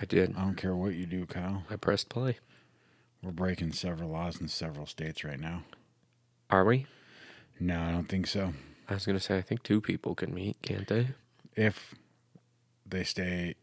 [0.00, 0.34] I did.
[0.36, 1.64] I don't care what you do, Kyle.
[1.68, 2.38] I pressed play.
[3.22, 5.64] We're breaking several laws in several states right now.
[6.48, 6.86] Are we?
[7.58, 8.54] No, I don't think so.
[8.88, 11.08] I was gonna say I think two people can meet, can't they?
[11.54, 11.94] If
[12.86, 13.54] they stay,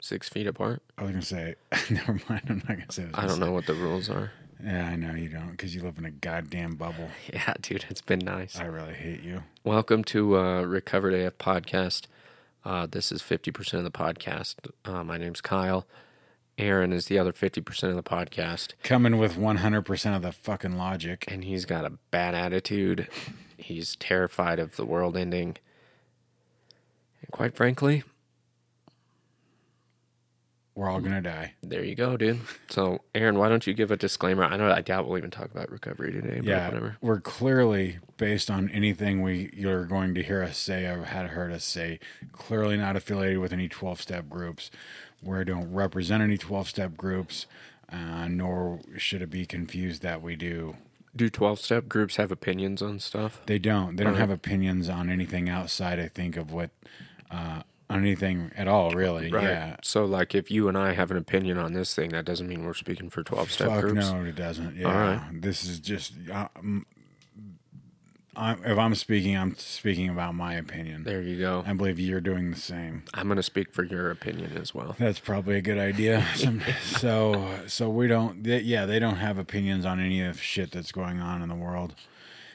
[0.00, 0.80] Six feet apart.
[0.96, 1.56] I was gonna say,
[1.90, 2.42] never mind.
[2.48, 3.06] I'm not gonna say.
[3.06, 4.30] what was I don't know what the rules are.
[4.62, 7.10] Yeah, I know you don't, because you live in a goddamn bubble.
[7.32, 8.58] Yeah, dude, it's been nice.
[8.58, 9.42] I really hate you.
[9.64, 12.06] Welcome to uh, Recovered AF podcast.
[12.64, 14.56] Uh, this is 50% of the podcast.
[14.84, 15.86] Uh, my name's Kyle.
[16.58, 21.24] Aaron is the other 50% of the podcast, Coming with 100% of the fucking logic.
[21.28, 23.06] and he's got a bad attitude.
[23.56, 25.56] He's terrified of the world ending.
[27.22, 28.02] And quite frankly,
[30.78, 31.54] We're all gonna die.
[31.60, 32.38] there you go, dude.
[32.68, 34.44] So, Aaron, why don't you give a disclaimer?
[34.44, 36.96] I know I doubt we'll even talk about recovery today, but Yeah, whatever.
[37.00, 41.50] we're clearly based on anything we you're going to hear us say or had heard
[41.50, 41.98] us say.
[42.30, 44.70] Clearly not affiliated with any 12 step groups.
[45.20, 47.46] We don't represent any 12 step groups,
[47.92, 50.76] uh, nor should it be confused that we do.
[51.16, 53.40] Do 12 step groups have opinions on stuff?
[53.46, 53.96] They don't.
[53.96, 55.98] They don't have opinions on anything outside.
[55.98, 56.70] I think of what
[57.32, 58.90] uh, on anything at all.
[58.90, 59.44] Really, Right.
[59.44, 59.76] yeah.
[59.82, 62.64] So, like, if you and I have an opinion on this thing, that doesn't mean
[62.64, 64.10] we're speaking for 12 step Fuck groups.
[64.10, 64.76] no, it doesn't.
[64.76, 65.42] Yeah, right.
[65.42, 66.12] this is just.
[66.30, 66.84] Um,
[68.36, 71.02] I'm, if I'm speaking, I'm speaking about my opinion.
[71.02, 71.64] There you go.
[71.66, 73.02] I believe you're doing the same.
[73.12, 74.94] I'm going to speak for your opinion as well.
[74.96, 76.24] That's probably a good idea.
[76.98, 78.44] So, so we don't.
[78.44, 81.54] They, yeah, they don't have opinions on any of shit that's going on in the
[81.56, 81.94] world,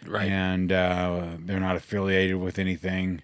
[0.05, 0.29] Right.
[0.29, 3.21] and uh, they're not affiliated with anything.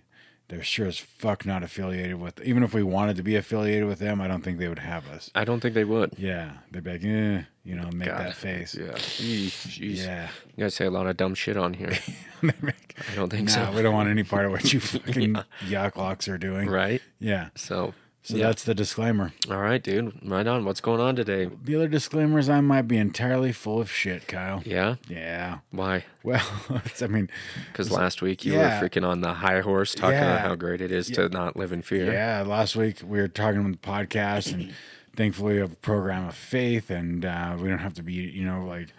[0.50, 2.42] They're sure as fuck not affiliated with.
[2.42, 5.08] Even if we wanted to be affiliated with them, I don't think they would have
[5.08, 5.30] us.
[5.36, 6.14] I don't think they would.
[6.18, 8.20] Yeah, they'd be like, eh, you know, make God.
[8.26, 8.74] that face.
[8.74, 8.94] Yeah.
[8.94, 9.80] Jeez.
[9.80, 10.30] Yeah.
[10.58, 11.96] You guys say a lot of dumb shit on here.
[12.44, 13.72] I don't think No, so.
[13.76, 15.36] we don't want any part of what you fucking
[15.68, 16.68] yaklocks are doing.
[16.68, 17.02] Right.
[17.20, 17.50] Yeah.
[17.56, 17.94] So,
[18.30, 18.46] So Yeah.
[18.46, 19.34] that's the disclaimer.
[19.50, 20.14] all right, dude.
[20.24, 20.64] Right on.
[20.64, 21.50] What's going on today?
[21.64, 24.62] The other disclaimer is I might be entirely full of shit, Kyle.
[24.68, 24.98] Yeah.
[25.08, 25.60] Yeah.
[25.72, 26.06] Why?
[26.22, 26.46] Well,
[26.86, 27.28] it's, I mean,
[27.72, 28.80] Because last week you Yeah.
[28.80, 30.34] were freaking on the high horse talking Yeah.
[30.36, 32.14] about how great it is to not live in fear.
[32.14, 34.74] yeah, last week we were talking on the podcast, and
[35.16, 38.46] thankfully we have a program of faith, and uh, we don't have to be, you
[38.46, 38.90] know, like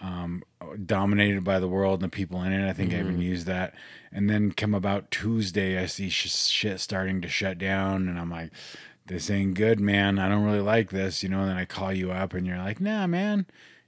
[0.00, 0.42] um,
[0.84, 2.68] dominated by the world and the people in it.
[2.68, 3.74] I think I even used that.
[4.12, 8.30] And then come about Tuesday, I see sh- shit starting to shut down, and I'm
[8.30, 8.50] like,
[9.06, 10.18] this ain't good, man.
[10.18, 11.40] I don't really like this, you know.
[11.40, 13.46] And then I call you up, and you're like, nah, man.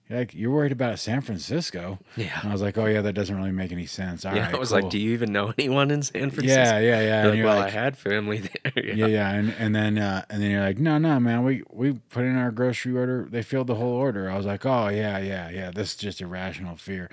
[0.08, 1.98] You're like, you're worried about San Francisco.
[2.14, 2.38] Yeah.
[2.42, 4.26] And I was like, oh, yeah, that doesn't really make any sense.
[4.26, 4.80] All Yeah, right, I was cool.
[4.82, 7.00] like, "Do you even know anyone in San Francisco?" Yeah, yeah, yeah.
[7.00, 8.38] You're And like, you're well, like, I had family
[8.74, 8.84] there.
[8.94, 11.94] yeah, yeah, and and then uh, and then you're like, no, no, man, we we
[12.10, 13.26] put in our grocery order.
[13.30, 14.30] They filled the whole order.
[14.30, 15.70] I was like, oh yeah, yeah, yeah.
[15.70, 17.10] This is just irrational fear.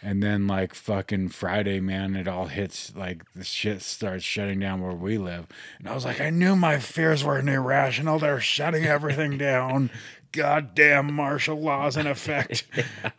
[0.00, 4.80] And then like fucking Friday, man, it all hits like the shit starts shutting down
[4.80, 5.46] where we live.
[5.78, 8.18] And I was like, I knew my fears weren't irrational.
[8.18, 9.90] They're shutting everything down.
[10.30, 12.64] Goddamn martial laws in effect.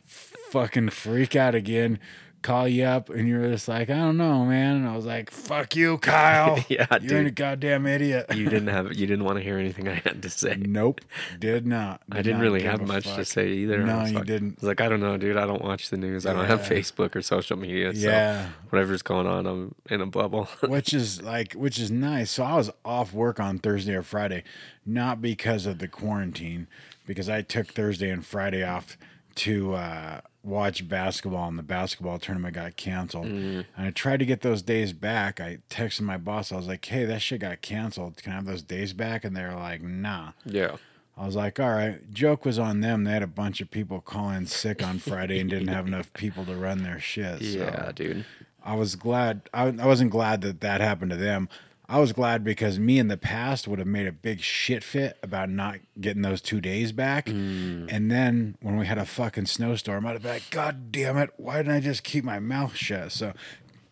[0.51, 1.99] Fucking freak out again.
[2.41, 4.77] Call you up and you're just like, I don't know, man.
[4.77, 6.57] And I was like, fuck you, Kyle.
[6.69, 8.27] Yeah, You're a goddamn idiot.
[8.33, 10.55] you didn't have you didn't want to hear anything I had to say.
[10.57, 11.01] Nope,
[11.37, 12.01] did not.
[12.09, 13.79] I Did didn't not really have much to say either.
[13.83, 14.51] No, you like- didn't.
[14.51, 15.35] I was like, I don't know, dude.
[15.35, 16.25] I don't watch the news.
[16.25, 17.93] I don't have Facebook or social media.
[17.93, 20.45] So Yeah, whatever's going on, I'm in a bubble.
[20.61, 22.31] which is like, which is nice.
[22.31, 24.43] So I was off work on Thursday or Friday,
[24.85, 26.67] not because of the quarantine,
[27.05, 28.97] because I took Thursday and Friday off
[29.35, 33.27] to uh, watch basketball, and the basketball tournament got canceled.
[33.27, 33.65] Mm.
[33.75, 35.39] And I tried to get those days back.
[35.39, 36.51] I texted my boss.
[36.51, 38.17] I was like, "Hey, that shit got canceled.
[38.17, 40.77] Can I have those days back?" And they're like, "Nah." yeah.
[41.19, 41.99] I was like, all right.
[42.13, 43.03] Joke was on them.
[43.03, 46.45] They had a bunch of people calling sick on Friday and didn't have enough people
[46.45, 47.39] to run their shit.
[47.39, 48.25] So Yeah, dude.
[48.63, 49.49] I was glad.
[49.53, 51.49] I, I wasn't glad that that happened to them.
[51.89, 55.17] I was glad because me in the past would have made a big shit fit
[55.23, 57.25] about not getting those two days back.
[57.25, 57.87] Mm.
[57.91, 61.31] And then when we had a fucking snowstorm, I'd have been like, God damn it.
[61.37, 63.11] Why didn't I just keep my mouth shut?
[63.11, 63.33] So,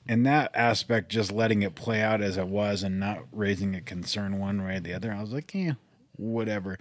[0.07, 3.81] in that aspect, just letting it play out as it was and not raising a
[3.81, 5.73] concern one way or the other, I was like, yeah,
[6.17, 6.77] whatever.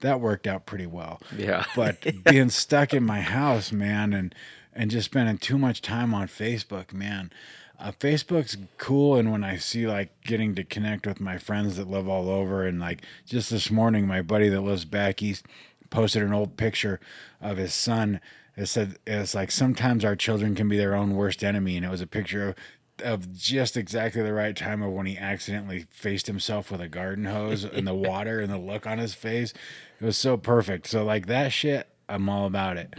[0.00, 1.64] That worked out pretty well Yeah.
[1.76, 4.34] but being stuck in my house, man, and
[4.72, 7.32] and just spending too much time on Facebook, man.
[7.80, 11.88] Uh, Facebook's cool, and when I see like getting to connect with my friends that
[11.90, 15.46] live all over, and like just this morning, my buddy that lives back east
[15.88, 17.00] posted an old picture
[17.40, 18.20] of his son.
[18.54, 21.90] It said it's like sometimes our children can be their own worst enemy, and it
[21.90, 22.54] was a picture of
[23.02, 27.24] of just exactly the right time of when he accidentally faced himself with a garden
[27.24, 29.54] hose in the water and the look on his face.
[29.98, 30.86] It was so perfect.
[30.86, 32.92] So like that shit, I'm all about it.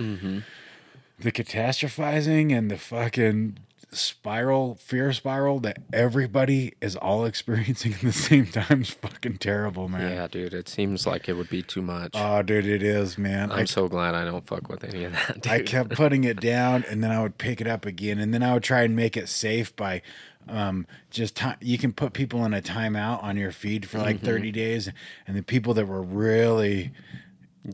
[1.20, 3.60] The catastrophizing and the fucking
[3.92, 9.88] spiral, fear spiral that everybody is all experiencing at the same time is fucking terrible,
[9.88, 10.12] man.
[10.14, 10.54] Yeah, dude.
[10.54, 12.12] It seems like it would be too much.
[12.14, 13.52] Oh, dude, it is, man.
[13.52, 15.42] I'm I, so glad I don't fuck with any of that.
[15.42, 15.52] Dude.
[15.52, 18.44] I kept putting it down, and then I would pick it up again, and then
[18.44, 20.02] I would try and make it safe by
[20.48, 24.22] um, just ti you can put people in a timeout on your feed for like
[24.22, 24.90] 30 days,
[25.28, 26.92] and the people that were really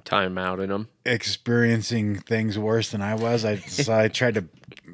[0.04, 0.90] time out in them.
[1.06, 3.46] experiencing things worse than I was.
[3.46, 4.46] I so I tried to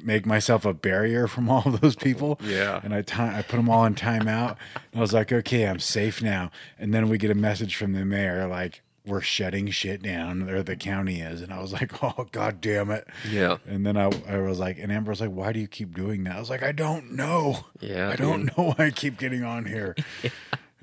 [0.04, 2.38] make myself a barrier from all of those people.
[2.42, 2.80] Yeah.
[2.84, 4.56] And I ti- I put them all in timeout.
[4.74, 6.50] And I was like, okay, I'm safe now.
[6.78, 10.62] And then we get a message from the mayor like, we're shutting shit down, or
[10.62, 11.42] the county is.
[11.42, 13.06] And I was like, oh god damn it.
[13.30, 13.58] Yeah.
[13.66, 16.24] And then I, I was like, and Amber was like, why do you keep doing
[16.24, 16.36] that?
[16.36, 17.66] I was like, I don't know.
[17.80, 18.56] Yeah, I don't dude.
[18.56, 19.94] know why I keep getting on here.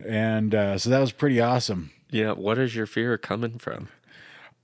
[0.03, 1.91] And uh, so that was pretty awesome.
[2.09, 2.31] Yeah.
[2.31, 3.89] What is your fear coming from?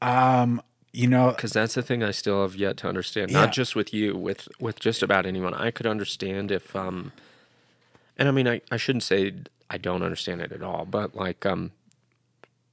[0.02, 0.62] Um,
[0.98, 3.30] you know, Because that's the thing I still have yet to understand.
[3.30, 3.42] Yeah.
[3.42, 5.54] Not just with you, with with just about anyone.
[5.54, 7.12] I could understand if, um,
[8.18, 9.32] and I mean, I, I shouldn't say
[9.70, 11.72] I don't understand it at all, but like, um,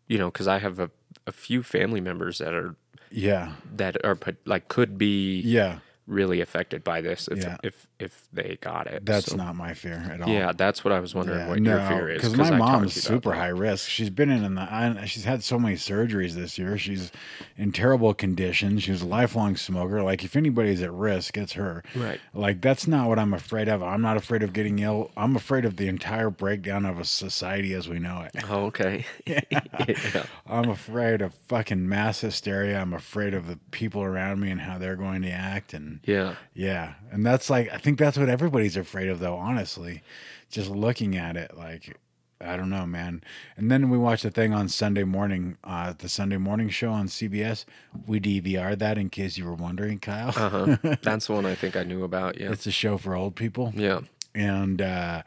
[0.09, 0.91] you know, because I have a,
[1.26, 2.76] a few family members that are
[3.11, 5.81] yeah, that are put, like could be yeah.
[6.06, 7.59] really affected by this if Yeah.
[7.62, 9.06] if if they got it.
[9.06, 10.29] That's So, not my fear at all.
[10.29, 11.46] Yeah, that's what I was wondering.
[11.49, 13.88] what your fear is because my mom's to you about super high risk.
[13.88, 15.06] She's been in the.
[15.06, 16.76] She's had so many surgeries this year.
[16.76, 17.12] She's
[17.56, 18.79] in terrible condition.
[18.79, 20.02] She was a lifelong smoker.
[20.02, 21.82] Like if anybody's at risk, it's her.
[21.94, 22.20] Right.
[22.32, 23.82] Like that's not what I'm afraid of.
[23.82, 25.11] I'm not afraid of getting ill.
[25.17, 28.32] I'm afraid of the entire breakdown of a society as we know it.
[28.50, 29.06] Oh, okay.
[29.26, 29.41] yeah.
[30.46, 32.79] I'm afraid of fucking mass hysteria.
[32.81, 35.73] I'm afraid of the people around me and how they're going to act.
[35.75, 36.35] And Yeah.
[36.55, 39.37] yeah, and that's like I think that's what everybody's afraid of, though.
[39.37, 40.02] Honestly,
[40.50, 41.96] just looking at it, like
[42.41, 43.23] I don't know, man.
[43.56, 47.06] And then we watched a thing on Sunday morning, uh, the Sunday morning show on
[47.08, 47.64] CBS.
[48.06, 50.29] We DVR that in case you were wondering, Kyle.
[50.37, 50.96] Uh huh.
[51.02, 52.38] That's one I think I knew about.
[52.41, 52.52] Yeah.
[52.52, 54.00] it's a show for old people, Yeah.
[54.35, 55.23] and uh,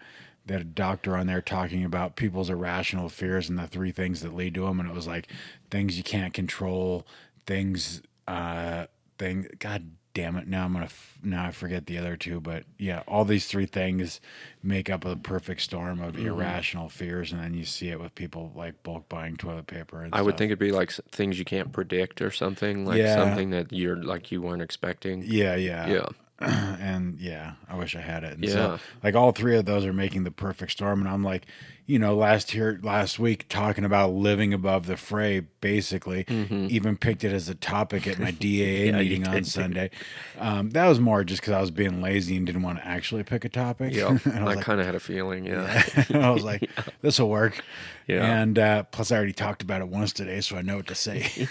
[0.45, 4.21] they had a doctor on there talking about people's irrational fears and the three things
[4.21, 5.27] that lead to them, and it was like
[5.71, 7.05] things you can't control,
[7.45, 8.85] things, uh,
[9.17, 9.47] thing.
[9.59, 10.47] God damn it!
[10.47, 13.65] Now I'm gonna f- now I forget the other two, but yeah, all these three
[13.67, 14.19] things
[14.63, 16.27] make up a perfect storm of Mm-hmm.
[16.27, 20.01] irrational fears, and then you see it with people like bulk buying toilet paper.
[20.01, 20.37] And I would stuff.
[20.39, 23.15] think it'd be like things you can't predict or something, like Yeah.
[23.15, 25.23] something that you're like you weren't expecting.
[25.25, 26.05] Yeah, yeah, Yeah.
[26.79, 28.33] and yeah, I wish I had it.
[28.35, 28.51] And Yeah.
[28.53, 31.45] so, like all three of those are making the perfect storm, and I'm like,
[31.87, 37.23] you know, last year, last week, talking about living above the fray, basically, even picked
[37.23, 38.85] it as a topic at my DAA Mm-hmm.
[38.87, 39.43] Yeah, meeting on.
[39.45, 39.89] Sunday.
[40.37, 43.23] Um, that was more just because I was being lazy and didn't want to actually
[43.23, 43.93] pick a topic.
[43.93, 44.17] Yeah.
[44.25, 45.45] I I, like, kind of had a feeling.
[45.45, 45.81] Yeah.
[46.13, 46.69] I was like,
[47.01, 47.63] this will work.
[48.05, 48.23] Yeah.
[48.41, 50.95] And uh, plus, I already talked about it once today, so I know what to
[50.95, 51.47] say.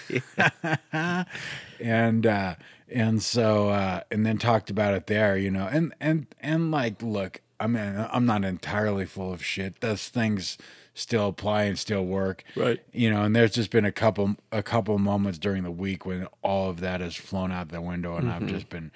[1.80, 2.54] and uh,
[2.90, 7.02] and so uh, and then talked about it there, you know, and and and like,
[7.02, 9.80] look, I mean, I'm not entirely full of shit.
[9.80, 10.58] Those things
[10.94, 12.80] still apply and still work, Right.
[12.92, 16.26] You know, and there's just been a couple a couple moments during the week when
[16.42, 18.44] all of that has flown out the window, and Mm-hmm.
[18.44, 18.90] I've just been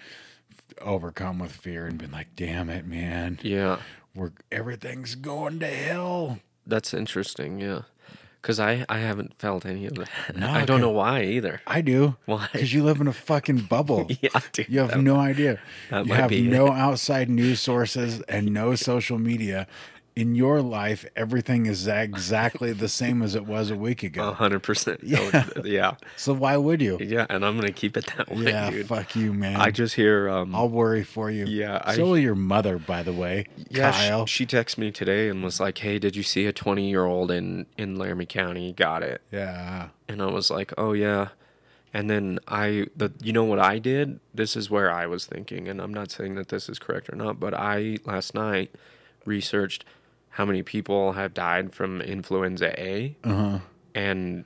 [0.80, 3.78] overcome with fear and been like, damn it, man, yeah.
[4.14, 6.38] we're everything's going to hell.
[6.66, 7.58] That's interesting.
[7.60, 7.82] Yeah.
[8.40, 10.08] Because I, I haven't felt any of that.
[10.34, 11.60] No, I don't know why either.
[11.66, 12.16] I do.
[12.24, 12.48] Why?
[12.52, 14.08] Because you live in a fucking bubble.
[14.22, 14.68] Yeah, dude.
[14.68, 15.58] You have that- no idea.
[15.90, 16.72] that you might have be no it.
[16.72, 19.66] outside news sources and no social media.
[20.16, 24.32] In your life, everything is exactly the same as it was a week A ago.
[24.32, 25.00] hundred percent.
[25.02, 25.46] Yeah.
[25.64, 25.94] Yeah.
[26.16, 26.98] So why would you?
[27.00, 27.26] Yeah.
[27.30, 28.88] And I'm gonna keep it that way, Yeah, dude.
[28.88, 29.56] fuck you, man.
[29.56, 31.46] I just hear um I'll worry for you.
[31.46, 33.46] Yeah, I- so will your mother, by the way.
[33.70, 34.26] Yeah, Kyle.
[34.26, 37.30] She, texted me today and was like, "Hey, did you see a 20 year old
[37.30, 39.88] in in Laramie County got it?" yeah.
[40.08, 41.28] And I was like, "Oh yeah."
[41.94, 44.18] And then I the you know what I did?
[44.34, 47.16] This is where I was thinking, and I'm not saying that this is correct or
[47.16, 48.74] not, but I last night
[49.24, 49.84] researched
[50.30, 53.58] how many people have died from influenza A, Uh-huh.
[53.94, 54.44] and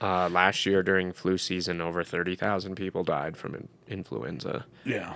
[0.00, 5.14] uh, last year during flu season, over 30,000 people died from in- influenza Yeah.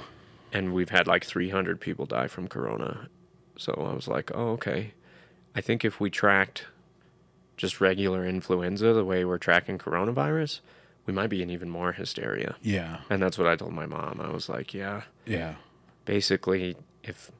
[0.52, 3.09] and we've had like 300 people die from corona.
[3.57, 4.95] So I was like, oh, okay.
[5.55, 6.67] I think if we tracked
[7.59, 10.61] just regular influenza the way we're tracking coronavirus,
[11.07, 12.57] we might be in even more hysteria.
[12.62, 13.00] Yeah.
[13.11, 14.19] And that's what I told my mom.
[14.21, 15.57] I was like, yeah, Yeah.
[16.07, 17.31] basically, if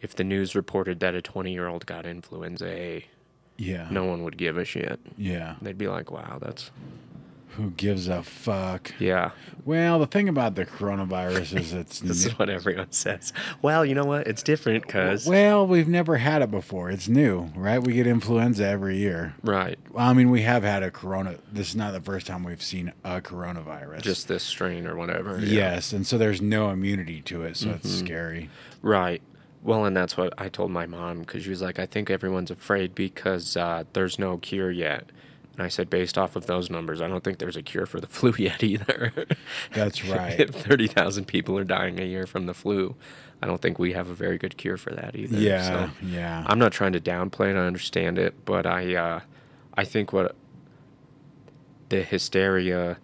[0.00, 3.06] if the news reported that a 20 year old got influenza A,
[3.56, 3.88] Yeah.
[3.90, 4.98] no one would give a shit.
[5.16, 5.56] Yeah.
[5.60, 6.70] They'd be like, wow, that's
[7.56, 8.92] Who gives a fuck?
[9.00, 9.32] Yeah.
[9.64, 12.30] Well, the thing about the coronavirus is it's This new.
[12.30, 13.32] is what everyone says.
[13.60, 14.28] Well, you know what?
[14.28, 15.26] It's different because.
[15.26, 16.90] well, we've never had it before.
[16.92, 17.80] It's new, right?
[17.80, 19.34] We get influenza every year.
[19.42, 19.78] Right.
[19.90, 21.38] Well, I mean, we have had a corona.
[21.52, 24.02] This is not the first time we've seen a coronavirus.
[24.02, 25.38] Just this strain or whatever.
[25.40, 25.74] yeah.
[25.74, 28.06] yes, and so there's no immunity to it, so it's mm-hmm.
[28.06, 28.50] scary.
[28.80, 29.22] Right.
[29.62, 32.50] Well, and that's what I told my mom because she was like, I think everyone's
[32.50, 35.10] afraid because uh, there's no cure yet.
[35.52, 38.00] And I said, based off of those numbers, I don't think there's a cure for
[38.00, 39.12] the flu yet either.
[39.72, 40.40] That's right.
[40.40, 42.96] if 30,000 people are dying a year from the flu,
[43.42, 45.36] I don't think we have a very good cure for that either.
[45.36, 46.44] yeah, So yeah.
[46.46, 47.56] I'm not trying to downplay it.
[47.56, 49.20] I understand it, but I, uh,
[49.74, 50.34] I think what
[51.90, 52.98] the hysteria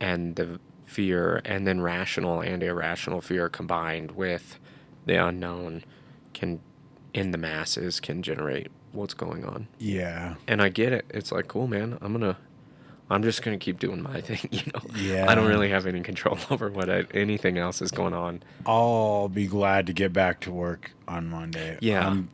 [0.00, 4.58] and the fear, and then rational and irrational fear combined with
[5.08, 5.84] the unknown,
[6.32, 6.60] can
[7.12, 9.66] in the masses can generate what's going on.
[9.78, 10.34] yeah.
[10.46, 11.04] And I get it.
[11.10, 11.98] It's like, cool, man.
[12.00, 12.36] I'm gonna.
[13.10, 14.80] I'm just gonna keep doing my thing, you know.
[14.94, 15.26] Yeah.
[15.28, 18.42] I don't really have any control over what I, anything else is going on.
[18.66, 21.78] I'll be glad to get back to work on Monday.
[21.80, 22.06] Yeah.
[22.06, 22.28] Um,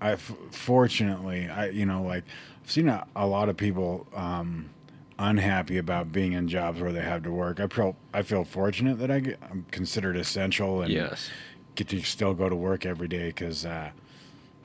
[0.00, 2.24] I fortunately, I you know like
[2.62, 4.70] I've seen a, a lot of people um,
[5.18, 7.58] unhappy about being in jobs where they have to work.
[7.60, 11.30] I feel I feel fortunate that I get, I'm considered essential and Yes.
[11.76, 13.90] Get to still go to work every day because uh,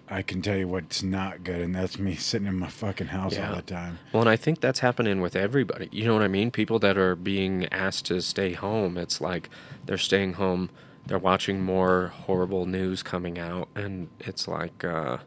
[0.10, 3.36] I can tell you what's not good, and that's me sitting in my fucking house
[3.36, 3.50] Yeah.
[3.50, 4.00] all the time.
[4.12, 5.88] Well, and I think that's happening with everybody.
[5.92, 6.50] You know what I mean?
[6.52, 9.50] People that are being asked to stay home, it's like
[9.86, 10.70] they're staying home,
[11.06, 15.18] they're watching more horrible news coming out, and it's like, uh,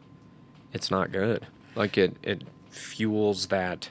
[0.73, 1.47] it's not good.
[1.75, 3.89] Like, it, it fuels that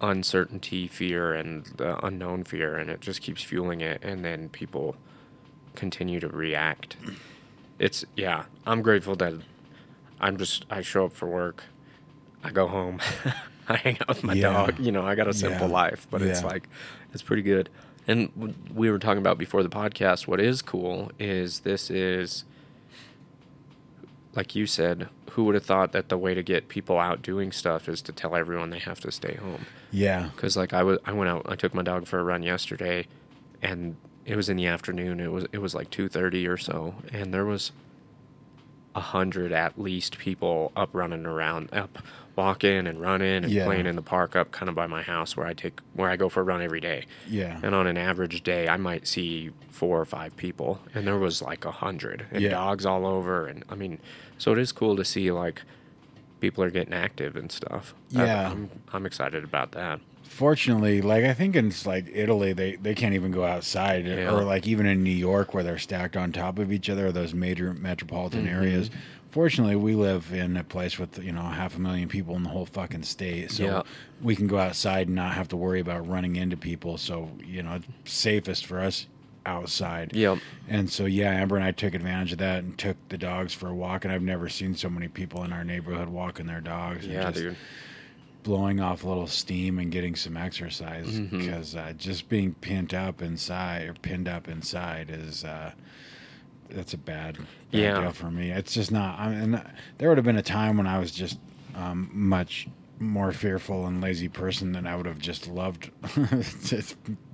[0.00, 4.96] uncertainty fear and the unknown fear, and it just keeps fueling it, and then people
[5.74, 6.96] continue to react.
[7.78, 9.34] It's, yeah, I'm grateful that
[10.20, 11.64] I'm just, I show up for work.
[12.44, 13.00] I go home.
[13.68, 14.52] I hang out with my Yeah.
[14.52, 14.78] dog.
[14.80, 15.72] You know, I got a simple Yeah.
[15.74, 16.68] life, but it's like,
[17.12, 17.68] it's pretty good.
[18.06, 22.44] And we were talking about before the podcast, what is cool is this is,
[24.34, 27.52] like you said, who would have thought that the way to get people out doing
[27.52, 29.66] stuff is to tell everyone they have to stay home?
[29.90, 32.42] Yeah, Because like I was, I went out, I took my dog for a run
[32.42, 33.06] yesterday,
[33.60, 35.20] and it was in the afternoon.
[35.20, 37.72] It was it was like two thirty or so, and there was
[38.94, 41.98] a hundred at least people up running around, up
[42.36, 43.64] walking and running and Yeah.
[43.64, 46.16] playing in the park up kind of by my house where I take where I
[46.16, 47.04] go for a run every day.
[47.28, 51.18] yeah, And on an average day, I might see four or five people, and there
[51.18, 52.50] was like a hundred, and Yeah.
[52.50, 53.98] dogs all over, and I mean,
[54.38, 55.62] so it is cool to see like
[56.40, 57.94] people are getting active and stuff.
[58.10, 58.50] Yeah.
[58.50, 60.00] I'm I'm excited about that.
[60.32, 64.32] Fortunately, like I think in like Italy, they they can't even go outside, Yeah.
[64.34, 67.34] or like even in New York where they're stacked on top of each other, those
[67.34, 68.54] major metropolitan Mm-hmm.
[68.54, 68.90] areas.
[69.30, 72.50] Fortunately, we live in a place with you know half a million people in the
[72.50, 73.82] whole fucking state, so Yeah.
[74.20, 76.98] we can go outside and not have to worry about running into people.
[76.98, 79.06] So you know, it's safest for us
[79.44, 80.14] outside.
[80.14, 80.38] Yep.
[80.68, 83.68] And so yeah, Amber and I took advantage of that and took the dogs for
[83.68, 84.04] a walk.
[84.04, 87.04] And I've never seen so many people in our neighborhood walking their dogs.
[87.04, 87.56] and Yeah, just dude.
[88.42, 91.38] Blowing off a little steam and getting some exercise Mm-hmm.
[91.38, 95.72] because uh, just being pinned up inside or pinned up inside is uh,
[96.68, 98.00] that's a bad, bad Yeah.
[98.00, 98.50] deal for me.
[98.50, 99.18] It's just not.
[99.18, 99.60] I mean,
[99.98, 101.38] there would have been a time when I was just
[101.74, 102.66] um, much
[102.98, 105.90] more fearful and lazy person than I would have just loved
[106.68, 106.82] to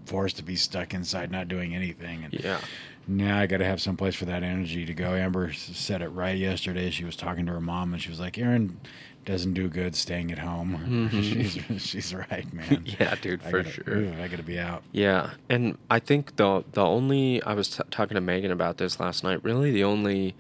[0.07, 2.61] forced to be stuck inside not doing anything and Yeah.
[3.07, 5.13] now I got to have some place for that energy to go.
[5.15, 6.89] Amber said it right yesterday.
[6.89, 8.81] She was talking to her mom and she was like, "Aaron
[9.29, 11.21] doesn't do good staying at home." Mm-hmm.
[11.79, 12.83] she's she's right, man.
[12.99, 13.95] Yeah, dude, I for gotta- sure.
[13.97, 14.83] ooh, I got to be out.
[14.93, 18.99] Yeah, and I think the the only I was t- talking to Megan about this
[18.99, 19.43] last night.
[19.45, 20.35] Really, the only,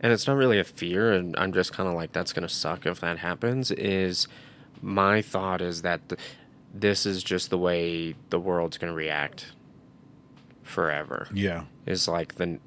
[0.00, 2.86] and it's not really a fear, and I'm just kind of like that's gonna suck
[2.86, 3.70] if that happens.
[3.72, 4.28] Is
[4.82, 6.20] my thought is that th-
[6.72, 9.52] this is just the way the world's gonna react
[10.62, 11.26] forever.
[11.34, 12.58] Yeah, Is like the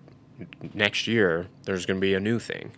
[0.73, 2.71] next year there's gonna be a new thing,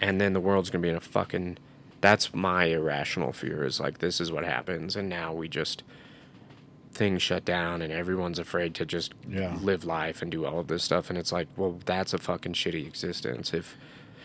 [0.00, 1.58] and then the world's gonna be in a fucking.
[2.00, 3.64] That's my irrational fear.
[3.64, 5.82] Is like this is what happens, and now we just
[6.92, 9.58] things shut down and everyone's afraid to just Yeah.
[9.60, 12.54] live life and do all of this stuff and it's like well that's a fucking
[12.54, 13.76] shitty existence if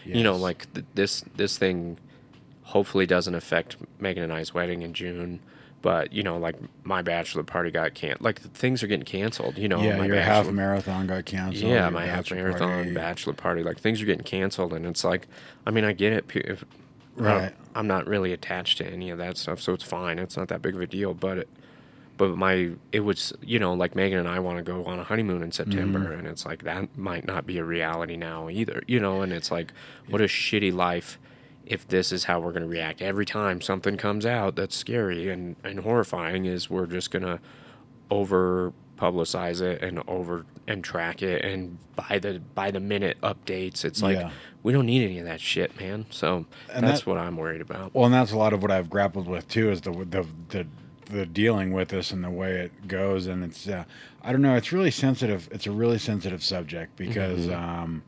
[0.06, 1.98] you know like th- this this thing
[2.64, 5.42] hopefully doesn't affect Megan and I's wedding in June
[5.82, 9.68] but you know like my bachelor party got can like things are getting canceled you
[9.68, 9.98] know yeah.
[9.98, 11.70] my Your half marathon got canceled.
[11.70, 15.28] yeah, my half marathon, party- bachelor party, like things are getting canceled, and it's like,
[15.68, 16.60] I mean, I get it.
[17.22, 17.56] Pe- If, I don't- Right.
[17.76, 20.20] I'm not really attached to any of that stuff, so it's fine.
[20.20, 21.14] It's not that big of a deal.
[21.14, 21.50] But, it,
[22.18, 25.04] but my, it was, you know, like Megan and I want to go on a
[25.04, 26.20] honeymoon in September, Mm-hmm.
[26.20, 29.22] and it's like that might not be a reality now either, you know.
[29.22, 29.72] And it's like,
[30.10, 31.18] what a shitty life
[31.66, 35.30] if this is how we're going to react every time something comes out that's scary
[35.30, 37.40] and, and horrifying is we're just going to
[38.10, 43.84] over publicize it and over and track it and by the by the minute updates
[43.84, 44.30] it's like Yeah.
[44.62, 47.62] we don't need any of that shit man so And that's that- what i'm worried
[47.62, 50.26] about Well, and that's a lot of what I've grappled with too, is the the
[50.50, 50.68] the,
[51.10, 53.84] the dealing with this and the way it goes, and it's uh,
[54.24, 55.50] I don't know, it's really sensitive.
[55.52, 58.04] It's a really sensitive subject because um,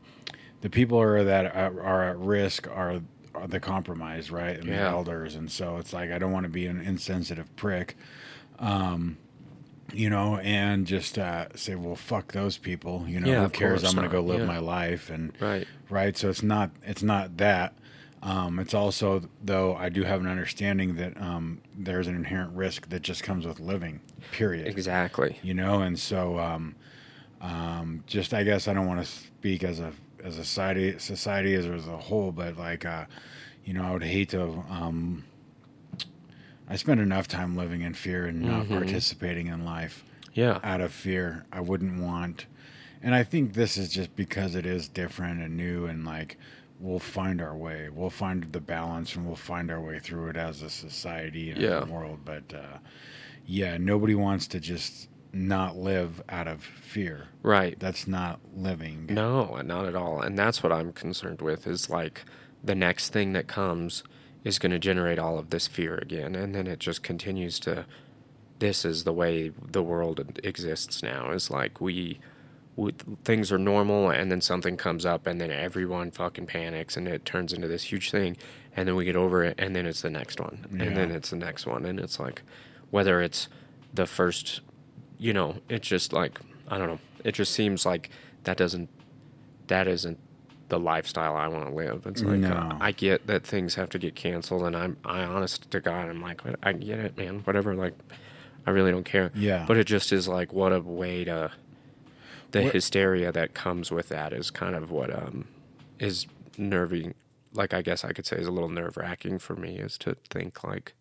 [0.62, 3.00] the people are that are, are at risk are,
[3.46, 4.90] the compromised, right, and the Yeah.
[4.90, 7.96] elders, and so it's like I don't want to be an insensitive prick.
[8.60, 9.18] Um,
[9.94, 13.04] you know, and just uh, say, well, fuck those people.
[13.06, 13.84] You know, Yeah, who cares?
[13.84, 14.46] I'm going to go live Yeah.
[14.46, 16.16] my life, and right right?
[16.16, 17.74] So it's not it's not that.
[18.22, 22.88] Um, it's also though I do have an understanding that um, there's an inherent risk
[22.88, 24.00] that just comes with living.
[24.32, 24.66] Period.
[24.66, 26.74] exactly You know, and so um,
[27.40, 31.54] um, just I guess I don't want to speak as a as a society society
[31.54, 33.04] as as a whole, but like uh,
[33.64, 34.64] you know, I would hate to.
[36.68, 38.74] I spend enough time living in fear and not Mm-hmm.
[38.76, 41.44] participating in life yeah out of fear.
[41.52, 42.46] I wouldn't want,
[43.02, 46.38] and I think this is just because it is different and new, and like
[46.80, 47.88] we'll find our way.
[47.88, 51.62] We'll find the balance, and we'll find our way through it as a society and
[51.62, 52.20] as a world.
[52.24, 52.78] But uh,
[53.46, 57.26] yeah, nobody wants to just not live out of fear.
[57.42, 59.06] right That's not living.
[59.10, 60.20] No, not at all.
[60.22, 62.22] And that's what I'm concerned with is like
[62.62, 64.04] the next thing that comes
[64.44, 66.34] is going to generate all of this fear again.
[66.34, 67.86] And then it just continues to,
[68.58, 71.30] this is the way the world exists now.
[71.30, 72.20] Is like we,
[72.76, 72.92] we,
[73.24, 77.24] things are normal and then something comes up and then everyone fucking panics and it
[77.24, 78.36] turns into this huge thing.
[78.76, 80.66] And then we get over it and then it's the next one.
[80.78, 81.86] And then it's the next one.
[81.86, 82.42] And it's like,
[82.90, 83.48] whether it's
[83.92, 84.60] the first
[85.18, 86.98] you know, it's just like I don't know.
[87.24, 88.10] It just seems like
[88.44, 88.88] that doesn't
[89.68, 90.18] that isn't
[90.68, 92.06] the lifestyle I want to live.
[92.06, 95.70] It's like uh, I get that things have to get canceled, and I'm I honest
[95.70, 97.40] to God, I'm like I get it, man.
[97.44, 97.94] Whatever, like
[98.66, 99.30] I really don't care.
[99.34, 99.64] Yeah.
[99.68, 101.50] But it just is like what a way to
[102.52, 105.46] the What- hysteria that comes with that is kind of what um
[105.98, 107.14] is nerving.
[107.52, 110.16] Like I guess I could say is a little nerve wracking for me is to
[110.30, 110.94] think like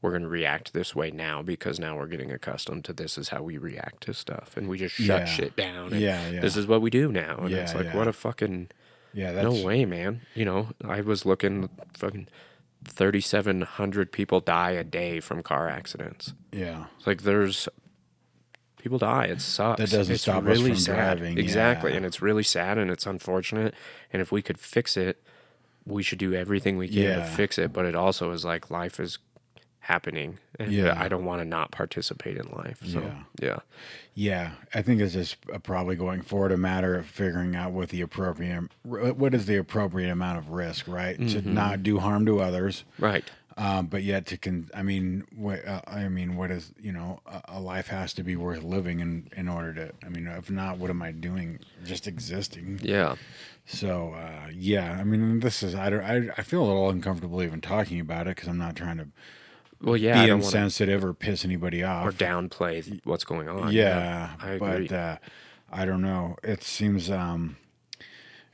[0.00, 3.30] we're going to react this way now because now we're getting accustomed to this is
[3.30, 5.24] how we react to stuff and we just shut Yeah.
[5.24, 5.92] shit down.
[5.92, 6.40] And Yeah, yeah.
[6.40, 7.38] This is what we do now.
[7.38, 7.96] And it's like, yeah.
[7.96, 8.68] what a fucking,
[9.12, 10.20] Yeah, that's no way, man.
[10.34, 12.28] You know, I was looking, fucking
[12.84, 16.34] 3,700 people die a day from car accidents.
[16.52, 17.68] Yeah, It's like there's,
[18.80, 19.24] people die.
[19.26, 19.80] It sucks.
[19.80, 21.18] That doesn't it's stop us really from sad.
[21.18, 21.90] driving, Exactly.
[21.92, 21.96] yeah.
[21.98, 23.74] And it's really sad and it's unfortunate.
[24.12, 25.22] And if we could fix it,
[25.84, 27.72] we should do everything we can to fix it.
[27.72, 29.18] But it also is like life is
[29.92, 30.38] happening.
[30.58, 30.94] And Yeah.
[31.02, 32.78] I don't want to not participate in life.
[32.84, 33.22] So, Yeah.
[33.40, 33.58] yeah.
[34.14, 37.88] Yeah, I think it's just uh, probably going forward a matter of figuring out what
[37.88, 41.16] the appropriate, what is the appropriate amount of risk, right?
[41.16, 41.54] To Mm-hmm.
[41.54, 43.24] not do harm to others, Right.
[43.56, 44.68] um, but yet to con.
[44.74, 48.22] I mean, what, uh, I mean, what is you know, a, a life has to
[48.22, 49.92] be worth living in in order to.
[50.04, 51.60] I mean, if not, what am I doing?
[51.84, 52.80] Just existing.
[52.82, 53.14] Yeah.
[53.64, 57.40] So uh, yeah, I mean, this is I don't I, I feel a little uncomfortable
[57.42, 59.08] even talking about it because I'm not trying to
[59.82, 60.22] Well, yeah.
[60.22, 63.72] Be don't want to insensitive or piss anybody off or downplay what's going on.
[63.72, 64.88] yeah, I agree.
[64.88, 65.16] but uh,
[65.70, 66.36] I don't know.
[66.42, 67.56] It seems um,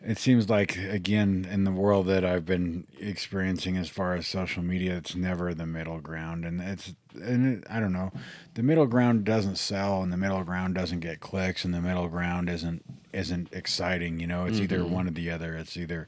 [0.03, 4.63] it seems like again in the world that I've been experiencing as far as social
[4.63, 8.13] media, it's never the middle ground, and it's and it, I don't know.
[8.53, 12.09] The middle ground doesn't sell, and the middle ground doesn't get clicks, and the middle
[12.09, 12.85] ground isn't
[13.15, 14.21] isn't exciting.
[14.21, 14.93] You know, it's either Mm-hmm.
[14.93, 15.57] one or the other.
[15.57, 16.07] It's either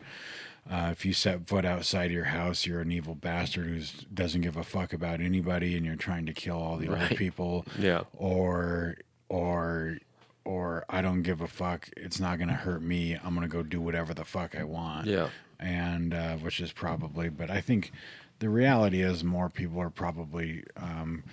[0.71, 3.81] uh, if you set foot outside your house, you're an evil bastard who
[4.13, 7.65] doesn't give a fuck about anybody, and you're trying to kill all the other people
[7.79, 8.03] yeah.
[8.15, 8.97] or
[9.29, 9.99] or
[10.45, 11.89] or I don't give a fuck.
[11.97, 13.15] It's not gonna hurt me.
[13.23, 15.07] I'm gonna go do whatever the fuck I want.
[15.07, 15.29] Yeah.
[15.59, 17.93] And uh, which is probably, but I think
[18.41, 21.25] the reality is more people are probably um,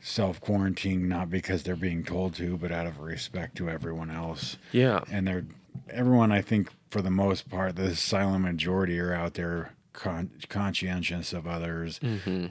[0.00, 4.56] self quarantining not because they're being told to, but out of respect to everyone else.
[4.72, 5.04] Yeah.
[5.10, 5.44] And they're
[5.90, 6.32] everyone.
[6.32, 9.72] I think for the most part, the silent majority are out there.
[9.94, 11.98] Con- conscientious of others,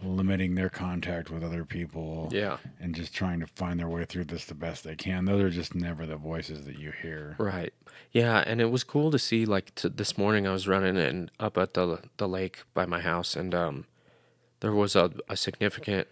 [0.04, 2.36] limiting their contact with other people, Mm-hmm.
[2.36, 2.58] Yeah.
[2.78, 5.24] and just trying to find their way through this the best they can.
[5.24, 7.38] Those are just never the voices that you hear.
[7.40, 7.74] Right.
[8.12, 9.46] Yeah, and it was cool to see.
[9.46, 13.00] Like to, this morning, I was running and up at the the lake by my
[13.00, 13.86] house, and um,
[14.60, 16.10] there was a, a significant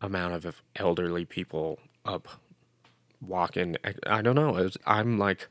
[0.00, 2.28] amount of elderly people up
[3.20, 3.76] walking.
[3.84, 4.56] I, I don't know.
[4.56, 5.48] It was, I'm like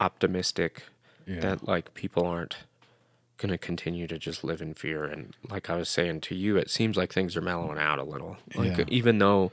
[0.00, 0.84] optimistic
[1.26, 1.40] Yeah.
[1.40, 2.56] that like people aren't
[3.36, 6.68] gonna continue to just live in fear and like I was saying to you, it
[6.70, 8.36] seems like things are mellowing out a little.
[8.54, 8.84] Like Yeah.
[8.88, 9.52] even though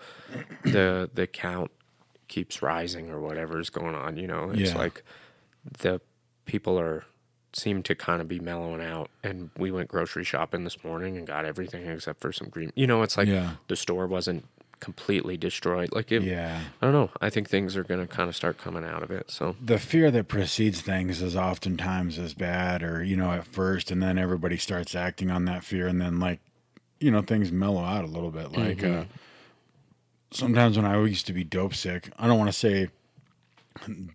[0.64, 1.72] the the count
[2.28, 4.78] keeps rising or whatever's going on, you know, it's Yeah.
[4.78, 5.04] like
[5.80, 6.02] the
[6.46, 7.06] people are
[7.54, 9.10] seem to kind of be mellowing out.
[9.24, 12.72] And we went grocery shopping this morning and got everything except for some green.
[12.76, 13.56] You know, it's like Yeah.
[13.68, 14.46] the store wasn't
[14.80, 15.90] completely destroyed.
[15.92, 16.62] Like, it, Yeah.
[16.82, 17.10] I don't know.
[17.20, 19.32] I think things are going to kind of start coming out of it.
[19.32, 23.92] So, the fear that precedes things is oftentimes as bad or you know at first
[23.92, 26.40] and then everybody starts acting on that fear and then like
[27.00, 29.04] you know things mellow out a little bit like uh
[30.32, 32.90] sometimes when i used to be dope sick i don't want to say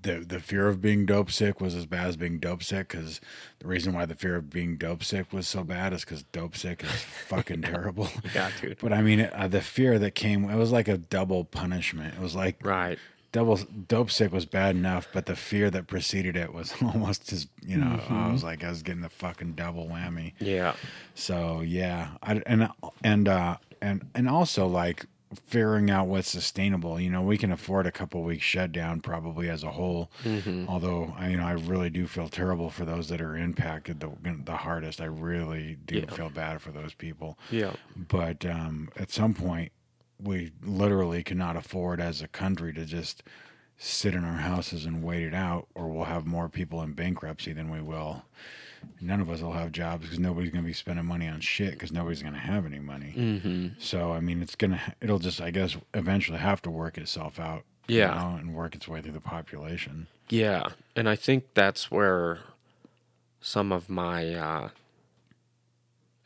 [0.03, 3.21] the the fear of being dope sick was as bad as being dope sick because
[3.59, 6.57] the reason why the fear of being dope sick was so bad is because dope
[6.57, 8.79] sick is fucking terrible yeah, dude.
[8.81, 12.21] but i mean uh, the fear that came it was like a double punishment it
[12.21, 12.99] was like Right.
[13.33, 17.49] double dope sick was bad enough, but the fear that preceded it was almost as
[17.67, 17.99] you know.
[18.11, 20.33] I was like I was getting the fucking double whammy.
[20.39, 20.75] Yeah.
[21.15, 22.69] So yeah, I, and
[23.03, 25.07] and uh, and and also like
[25.47, 27.01] figuring out what's sustainable.
[27.01, 30.11] You know, we can afford a couple weeks shutdown probably as a whole.
[30.69, 34.11] Although I, you know, I really do feel terrible for those that are impacted the
[34.45, 35.01] the hardest.
[35.01, 36.15] I really do Yeah.
[36.15, 37.73] feel bad for those people Yeah.
[37.97, 39.73] but um, at some point
[40.19, 43.23] we literally cannot afford as a country to just
[43.77, 47.53] sit in our houses and wait it out or we'll have more people in bankruptcy
[47.53, 48.25] than we will
[49.01, 51.73] none of us will have jobs because nobody's going to be spending money on shit
[51.73, 53.67] because nobody's going to have any money Mm-hmm.
[53.79, 57.39] so i mean it's going to it'll just i guess eventually have to work itself
[57.41, 58.15] out you Yeah.
[58.15, 62.39] know, and work its way through the population Yeah, and I think that's where
[63.41, 64.69] some of my, uh,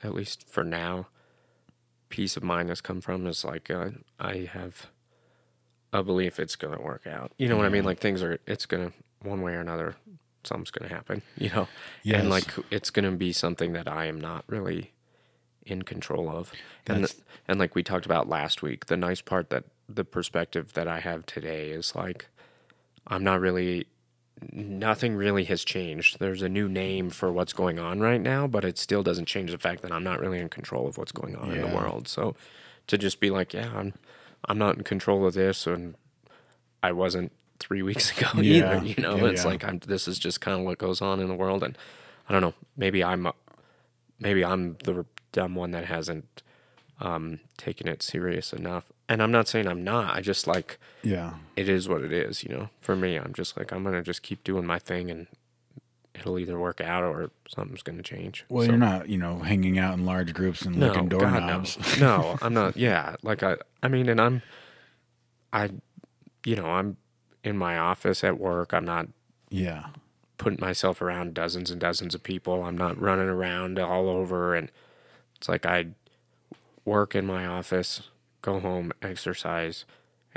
[0.02, 1.06] at least for now,
[2.10, 3.26] peace of mind has come from.
[3.26, 3.88] Is like uh,
[4.20, 4.86] I have
[5.92, 7.32] a belief it's gonna work out.
[7.38, 7.84] You know what I mean?
[7.84, 8.92] Like things are, it's gonna
[9.22, 9.96] one way or another,
[10.46, 11.22] something's gonna happen.
[11.36, 11.68] You know,
[12.02, 12.20] Yes.
[12.20, 14.92] and like it's gonna be something that I am not really
[15.64, 16.52] in control of.
[16.86, 20.72] And That's- and like we talked about last week, the nice part that the perspective
[20.74, 22.26] that I have today is like
[23.06, 23.86] I'm not really
[24.52, 26.18] nothing really has changed.
[26.18, 29.50] There's a new name for what's going on right now, but it still doesn't change
[29.50, 32.06] the fact that I'm not really in control of what's going on in the world.
[32.06, 32.36] So
[32.88, 33.94] to just be like, yeah, I'm
[34.48, 35.94] I'm not in control of this and
[36.82, 38.76] I wasn't 3 weeks ago Yeah.
[38.76, 39.16] either, you know.
[39.16, 39.50] Yeah, it's yeah.
[39.50, 41.76] like I'm this is just kind of what goes on in the world and
[42.28, 43.28] I don't know, maybe I'm
[44.20, 46.42] maybe I'm the dumb one that hasn't
[47.00, 48.84] um taken it serious enough.
[49.08, 50.16] And I'm not saying I'm not.
[50.16, 52.70] I just like yeah it is what it is, you know.
[52.80, 55.26] For me, I'm just like I'm gonna just keep doing my thing, and
[56.14, 58.44] it'll either work out or something's gonna change.
[58.48, 61.78] well So- you're not you know hanging out in large groups and no, licking doorknobs
[62.00, 62.76] no, no, I'm not.
[62.76, 64.42] Yeah, like I, I mean, and I'm,
[65.52, 65.70] I,
[66.44, 66.96] you know, I'm
[67.46, 68.72] in my office at work.
[68.74, 69.08] I'm not
[69.48, 69.86] yeah
[70.38, 72.64] putting myself around dozens and dozens of people.
[72.64, 74.70] I'm not running around all over, and
[75.36, 75.86] it's like I
[76.84, 78.02] work in my office,
[78.42, 79.84] go home, exercise,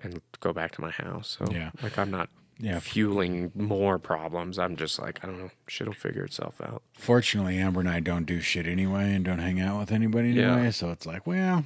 [0.02, 1.38] and go back to my house.
[1.39, 1.72] So Yeah.
[1.84, 2.30] like I'm not
[2.62, 2.80] Yeah.
[2.80, 4.58] fueling more problems.
[4.58, 6.82] I'm just like I don't know, shit'll figure itself out.
[6.93, 10.45] Fortunately, Amber and I don't do shit anyway and don't hang out with anybody anyway.
[10.45, 10.54] Yeah.
[10.56, 10.72] anyway.
[10.72, 11.65] So it's like, well,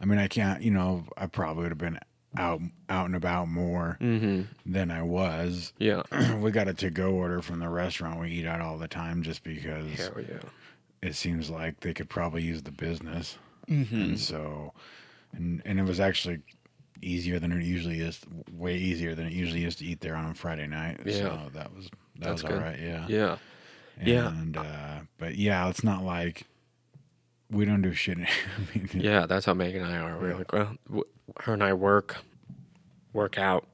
[0.00, 1.98] I mean, I can't, you know, I probably would have been
[2.36, 4.42] out out and about more Mm-hmm.
[4.70, 5.72] than I was.
[5.78, 6.02] Yeah.
[6.36, 9.22] we got a to go order from the restaurant we eat out all the time
[9.22, 10.38] just because Hell yeah.
[11.02, 13.38] it seems like they could probably use the business.
[13.68, 13.94] Mm-hmm.
[14.00, 14.72] And so,
[15.34, 16.40] and, and it was actually
[17.00, 18.20] easier than it usually is,
[18.52, 21.00] way easier than it usually is to eat there on a Friday night.
[21.06, 21.12] Yeah.
[21.20, 22.62] So that was, that That's was all good.
[22.62, 22.78] right.
[22.80, 23.06] Yeah.
[23.08, 23.36] Yeah.
[24.04, 24.28] Yeah.
[24.28, 26.44] And uh, but yeah, it's not like
[27.50, 28.18] we don't do shit.
[28.18, 28.28] I
[28.74, 30.18] mean, Yeah, that's how Megan and I are.
[30.18, 31.04] We're like, well, w-
[31.40, 32.16] her and I work,
[33.12, 33.66] work out,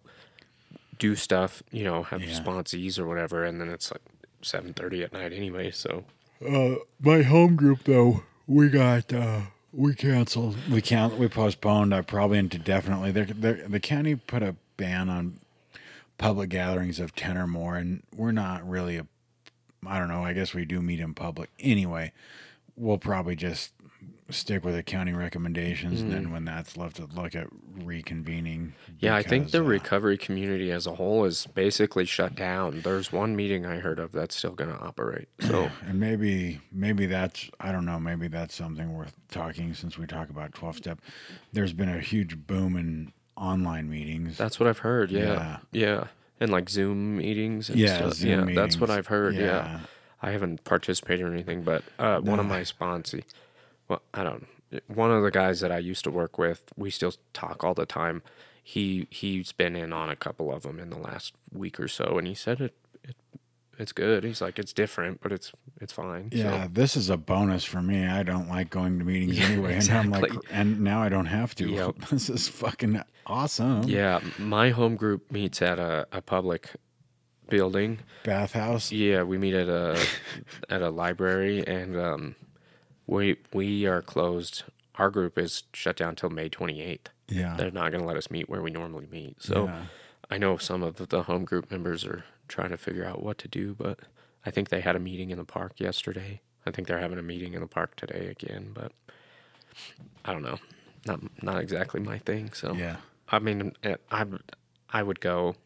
[0.99, 2.39] do stuff, you know, have Yeah.
[2.39, 4.03] sponsees or whatever, and then it's like
[4.43, 5.71] seven thirty at night anyway.
[5.71, 6.05] So
[6.47, 9.41] uh, my home group though, we got uh,
[9.73, 10.57] we canceled.
[10.71, 11.17] We can't.
[11.19, 11.95] We postponed.
[11.95, 13.11] I probably indefinitely.
[13.11, 15.41] They're, they're, the county put a ban on
[16.19, 19.07] public gatherings of ten or more, and we're not really a.
[19.87, 20.25] I don't know.
[20.25, 22.13] I guess we do meet in public anyway.
[22.77, 23.73] We'll probably just
[24.31, 27.47] stick with the county recommendations, and then when that's left, to look at
[27.79, 28.73] reconvening.
[28.99, 32.81] yeah, I think the uh, recovery community as a whole is basically shut down.
[32.81, 35.29] There's one meeting I heard of that's still going to operate.
[35.41, 40.07] So And maybe maybe that's I don't know, maybe that's something worth talking since we
[40.07, 41.01] talk about 12 step.
[41.53, 44.37] There's been a huge boom in online meetings.
[44.39, 45.11] that's what I've heard.
[45.11, 45.59] Yeah, Yeah.
[45.73, 46.05] yeah,
[46.41, 47.69] and like Zoom meetings.
[47.69, 48.15] And yeah, stuff.
[48.15, 48.91] Zoom yeah, that's what.
[48.91, 49.35] I've heard.
[49.35, 49.81] yeah.
[50.25, 53.25] I haven't participated or anything, but uh, one of my sponsee,
[53.89, 54.47] well, I don't.
[54.89, 57.85] One of the guys that I used to work with, we still talk all the
[57.85, 58.23] time.
[58.63, 62.17] He he's been in on a couple of them in the last week or so,
[62.17, 63.17] and he said it, it
[63.79, 64.25] it's good.
[64.25, 66.31] He's like it's different, but it's it's fine.
[66.33, 68.07] So, Yeah, this is a bonus for me.
[68.07, 70.51] I don't like going to meetings Yeah, anyway, and I'm like, exactly.
[70.51, 71.69] and now I don't have to.
[71.69, 71.97] Yep.
[72.11, 73.83] this is fucking awesome.
[73.83, 74.21] yeah.
[74.39, 76.71] My home group meets at a, a public
[77.49, 78.01] building.
[78.25, 78.91] Bathhouse.
[78.93, 80.05] Yeah, we meet at a
[80.71, 82.35] at a library, and um,
[83.07, 84.65] we we are closed.
[84.97, 87.11] Our group is shut down till May twenty eighth.
[87.29, 87.57] Yeah.
[87.57, 89.43] They're not going to let us meet where we normally meet.
[89.43, 89.87] So Yeah.
[90.31, 93.49] I know some of the home group members are trying to figure out what to
[93.49, 94.01] do, but
[94.45, 96.43] I think they had a meeting in the park yesterday.
[96.67, 98.93] I think they're having a meeting in the park today again, but
[100.25, 100.59] I don't know.
[101.07, 102.53] Not not exactly my thing.
[102.53, 102.97] So Yeah.
[103.29, 104.25] I mean, eh, I
[104.91, 105.57] I would go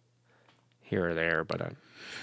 [0.88, 1.70] here or there, but I,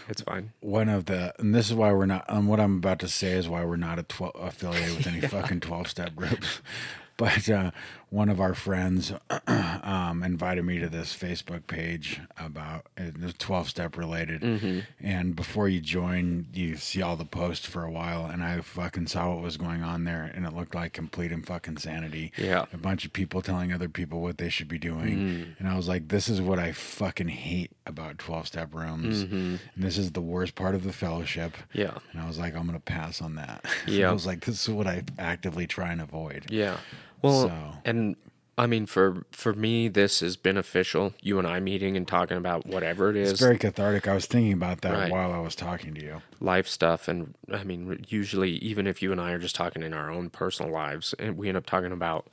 [0.08, 0.52] it's fine.
[0.62, 3.32] One of the, and this is why we're not, um, what I'm about to say
[3.34, 6.62] is why we're not a 12, affiliated with any fucking 12 step groups.
[7.18, 7.72] But uh,
[8.16, 9.12] one of our friends
[9.48, 14.40] um, invited me to this Facebook page about it was 12 step related.
[14.40, 14.80] Mm-hmm.
[15.02, 18.26] And before you join, you see all the posts for a while.
[18.26, 20.32] And I fucking saw what was going on there.
[20.34, 22.32] And it looked like complete and fucking sanity.
[22.38, 22.68] Yeah.
[22.72, 25.54] A bunch of people telling other people what they should be doing.
[25.60, 29.24] And I was like, this is what I fucking hate about 12 step rooms.
[29.24, 31.58] And this is the worst part of the fellowship.
[31.74, 31.98] Yeah.
[32.14, 33.66] And I was like, I'm going to pass on that.
[33.88, 34.10] Yeah.
[34.10, 36.46] I was like, this is what I actively try and avoid.
[36.50, 36.78] Yeah.
[37.26, 38.16] Well, So- and
[38.58, 41.14] I mean, for for me, this is beneficial.
[41.22, 44.08] You and I meeting and talking about whatever it is, It's very cathartic.
[44.08, 45.12] I was thinking about that Right.
[45.12, 46.22] while I was talking to you.
[46.40, 49.94] life stuff, and I mean, usually, even if you and I are just talking in
[49.94, 52.28] our own personal lives, and we end up talking about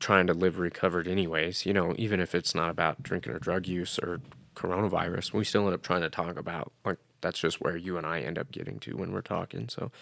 [0.00, 1.64] trying to live recovered, anyways.
[1.66, 4.20] You know, even if it's not about drinking or drug use or
[4.56, 8.04] coronavirus, we still end up trying to talk about like that's just where you and
[8.06, 9.68] I end up getting to when we're talking.
[9.68, 9.92] So,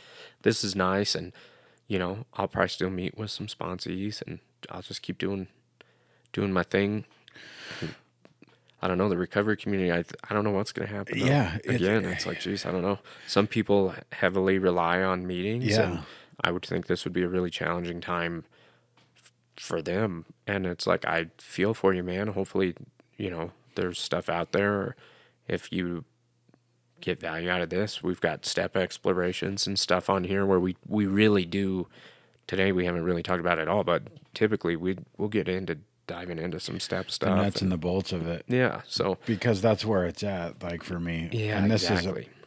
[0.43, 1.33] this is nice, and
[1.90, 4.38] you know, I'll probably still meet with some sponsees, and
[4.70, 5.48] I'll just keep doing
[6.33, 7.05] doing my thing.
[8.83, 9.92] I don't know the recovery community.
[9.92, 11.18] I I don't know what's going to happen.
[11.18, 11.26] though.
[11.26, 13.00] Yeah, it- again, it's like, geez, I don't know.
[13.26, 15.83] Some people heavily rely on meetings, Yeah.
[15.83, 16.03] and
[16.40, 18.44] I would think this would be a really challenging time
[19.16, 20.24] f- for them.
[20.46, 22.29] And it's like, I feel for you, man.
[22.29, 22.74] Hopefully,
[23.18, 24.96] you know, there's stuff out there.
[25.48, 26.05] If you
[27.01, 30.77] get value out of this, we've got step explorations and stuff on here where we
[30.87, 31.87] we really do.
[32.47, 34.03] Today we haven't really talked about it at all, but
[34.35, 37.77] typically we we'll get into diving into some step stuff, The nuts and- and the
[37.79, 38.45] bolts of it.
[38.49, 38.81] yeah.
[38.89, 41.29] So Because that's where it's at, like for me.
[41.33, 42.23] yeah, and this exactly.
[42.23, 42.39] is a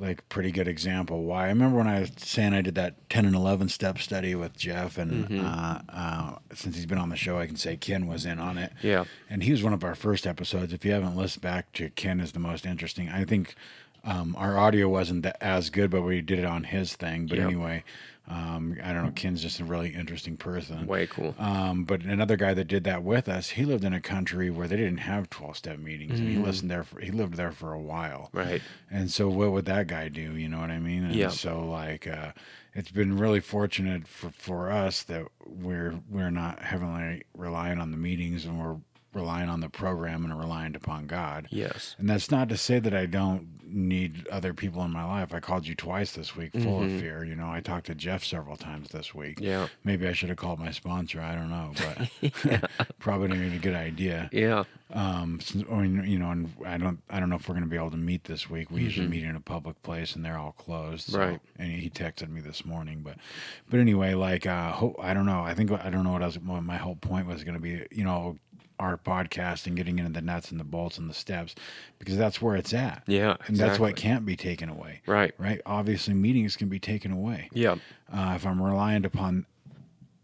[0.00, 1.22] like pretty good example.
[1.24, 4.34] Why I remember when I was saying I did that ten and eleven step study
[4.34, 5.44] with Jeff, and Mm-hmm.
[5.44, 8.56] uh, uh, since he's been on the show, I can say Ken was in on
[8.58, 8.72] it.
[8.82, 9.04] Yeah.
[9.28, 10.72] and he was one of our first episodes.
[10.72, 13.08] If you haven't listened back to Ken, is the most interesting.
[13.10, 13.54] I think
[14.02, 17.26] um, our audio wasn't that, as good, but we did it on his thing.
[17.26, 17.46] But Yep.
[17.46, 17.84] anyway,
[18.30, 19.10] um, I don't know.
[19.10, 20.86] Ken's just a really interesting person.
[20.86, 21.34] Way cool.
[21.36, 24.68] Um, but another guy that did that with us, he lived in a country where
[24.68, 26.84] they didn't have twelve step meetings, and he listened there.
[26.84, 28.38] For, he lived there for a while, Mm-hmm.
[28.38, 28.62] Right.
[28.90, 30.36] And so, what would that guy do?
[30.36, 31.04] You know what I mean?
[31.04, 31.30] And Yeah.
[31.30, 32.32] So, like, uh,
[32.74, 37.96] it's been really fortunate for for us that we're we're not heavily relying on the
[37.96, 38.76] meetings, and we're
[39.12, 41.48] relying on the program and relying upon God.
[41.50, 41.96] Yes.
[41.98, 45.32] And that's not to say that I don't need other people in my life.
[45.32, 47.24] I called you twice this week, full of fear.
[47.24, 49.36] You know, I talked to Jeff several times this week.
[49.36, 49.44] Mm-hmm.
[49.44, 49.68] Yeah.
[49.84, 51.20] Maybe I should have called my sponsor.
[51.20, 54.28] I don't know, but probably not even a good idea.
[54.32, 54.64] Yeah.
[54.92, 57.70] Um, since, or, you know, and I don't, I don't know if we're going to
[57.70, 58.72] be able to meet this week.
[58.72, 61.08] We usually meet in a public place, and they're all closed.
[61.10, 61.30] so- Mm-hmm.
[61.30, 61.40] Right.
[61.58, 63.16] And he texted me this morning, but,
[63.68, 65.42] but anyway, like, uh, I don't know.
[65.42, 66.36] I think I don't know what else.
[66.38, 67.86] What my whole point was going to be.
[67.92, 68.36] You know,
[68.80, 71.54] our podcast and getting into the nuts and the bolts and the steps,
[71.98, 73.04] because that's where it's at.
[73.06, 73.36] Yeah.
[73.46, 74.10] And that's what exactly.
[74.10, 75.02] can't be taken away.
[75.06, 75.34] Right.
[75.38, 75.60] Right.
[75.66, 77.50] Obviously, meetings can be taken away.
[77.52, 77.76] Yeah.
[78.12, 79.46] Uh, if I'm reliant upon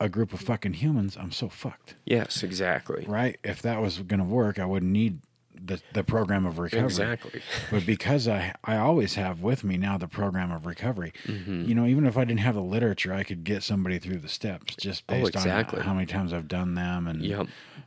[0.00, 1.94] a group of fucking humans, I'm so fucked.
[2.04, 2.42] Yes.
[2.42, 3.04] Exactly.
[3.06, 3.38] Right?
[3.44, 5.20] If that was going to work, I wouldn't need
[5.64, 6.84] the the program of recovery.
[6.86, 7.42] Exactly.
[7.70, 11.12] But because I I always have with me now the program of recovery.
[11.24, 11.64] Mm-hmm.
[11.64, 14.28] You know, even if I didn't have the literature, I could get somebody through the
[14.28, 15.80] steps just Oh, based exactly.
[15.80, 17.46] on how many times I've done them and Yep.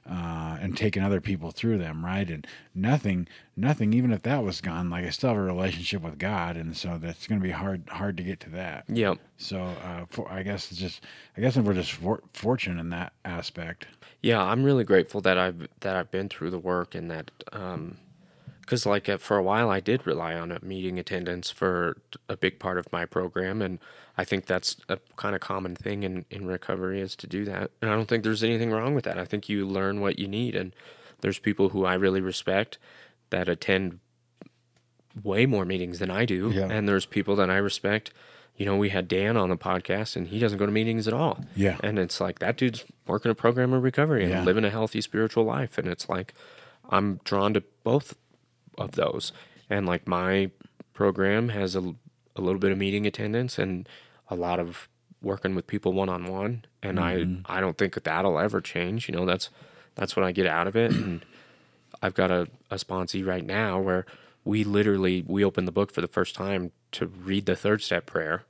[0.10, 2.30] uh, and taken other people through them, right?
[2.30, 3.94] And nothing, nothing.
[3.94, 6.98] Even if that was gone, like I still have a relationship with God, and so
[6.98, 8.86] that's going to be hard, hard to get to that.
[8.88, 9.18] Yep.
[9.38, 11.02] So, uh, for, I guess it's just,
[11.38, 13.88] I guess we're just for, fortunate in that aspect.
[14.22, 17.32] Yeah, I'm really grateful that I've that I've been through the work and that
[18.62, 22.36] because like uh, for a while I did rely on a meeting attendance for a
[22.36, 23.80] big part of my program, and
[24.18, 27.72] I think that's a kind of common thing in in recovery is to do that.
[27.82, 29.18] And I don't think there's anything wrong with that.
[29.18, 30.76] I think you learn what you need, and
[31.22, 32.78] there's people who I really respect
[33.30, 34.00] that attend
[35.24, 36.68] way more meetings than I do, Yeah.
[36.70, 38.12] and there's people that I respect.
[38.60, 41.14] You know, we had Dan on the podcast, and he doesn't go to meetings at
[41.14, 41.40] all.
[41.56, 41.78] Yeah.
[41.82, 44.44] And it's like that dude's working a program of recovery and Yeah.
[44.44, 45.78] living a healthy spiritual life.
[45.78, 46.34] And it's like
[46.90, 48.16] I'm drawn to both
[48.78, 49.32] of those.
[49.70, 50.52] And like my
[50.94, 51.96] program has a,
[52.36, 53.88] a little bit of meeting attendance and
[54.30, 54.90] a lot of
[55.22, 56.66] working with people one on one.
[56.84, 57.42] And I mm-hmm.
[57.46, 59.08] I don't think that that'll ever change.
[59.08, 59.50] You know, that's
[59.96, 60.92] that's what I get out of it.
[60.92, 61.26] And
[62.02, 64.06] I've got a, a sponsee right now where
[64.44, 68.06] we literally we opened the book for the first time to read the third step
[68.06, 68.44] prayer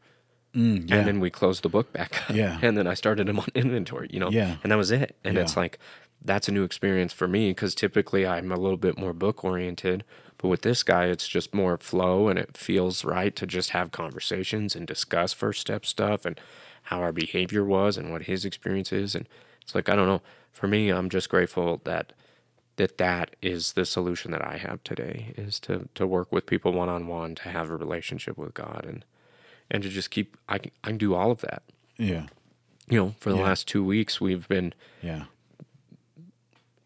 [0.59, 0.97] Mm, yeah.
[0.97, 2.35] and then we closed the book back up.
[2.35, 2.59] Yeah.
[2.63, 4.29] And then I started them on inventory, you know?
[4.29, 4.57] Yeah.
[4.61, 5.15] And that was it.
[5.23, 5.79] And it's like,
[6.23, 10.03] that's a new experience for me because typically I'm a little bit more book oriented.
[10.37, 13.91] But with this guy, it's just more flow and it feels right to just have
[13.91, 16.39] conversations and discuss first step stuff and
[16.83, 19.15] how our behavior was and what his experience is.
[19.15, 19.27] And
[19.61, 20.21] it's like, I don't know.
[20.51, 22.11] For me, I'm just grateful that
[22.75, 26.71] that that is the solution that I have today is to to work with people
[26.71, 29.05] one on one to have a relationship with God and
[29.71, 31.63] and to just keep I can, I can do all of that.
[31.97, 32.27] yeah.
[32.89, 33.43] You know, for the Yeah.
[33.43, 35.25] last 2 weeks we've been Yeah.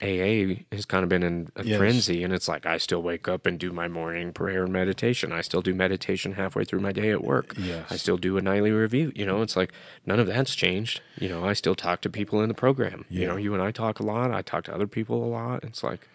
[0.02, 1.78] AA has kind of been in a Yes.
[1.78, 5.32] frenzy and it's like I still wake up and do my morning prayer and meditation.
[5.32, 7.54] I still do meditation halfway through my day at work.
[7.58, 7.86] Yes.
[7.90, 9.72] I still do a nightly review, you know, it's like
[10.06, 11.00] none of that's changed.
[11.18, 13.06] You know, I still talk to people in the program.
[13.10, 14.30] You know, you and I talk a lot.
[14.32, 15.64] I talk to other people a lot.
[15.64, 16.10] It's like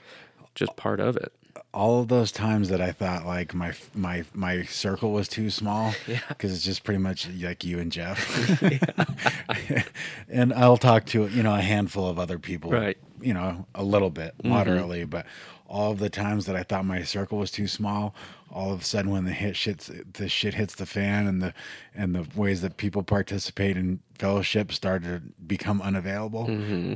[0.55, 1.33] just part of it.
[1.73, 5.95] All of those times that I thought like my my my circle was too small
[6.29, 8.63] because it's just pretty much like you and Jeff,
[10.29, 12.99] and I'll talk to you know a handful of other people, Right.
[13.21, 14.51] You know, a little bit mm-hmm.
[14.51, 15.27] moderately, but
[15.67, 18.15] all of the times that I thought my circle was too small,
[18.51, 21.55] all of a sudden when the hit shits the shit hits the fan and the
[21.95, 26.47] and the ways that people participate in fellowship start to become unavailable.
[26.47, 26.95] Mm-hmm.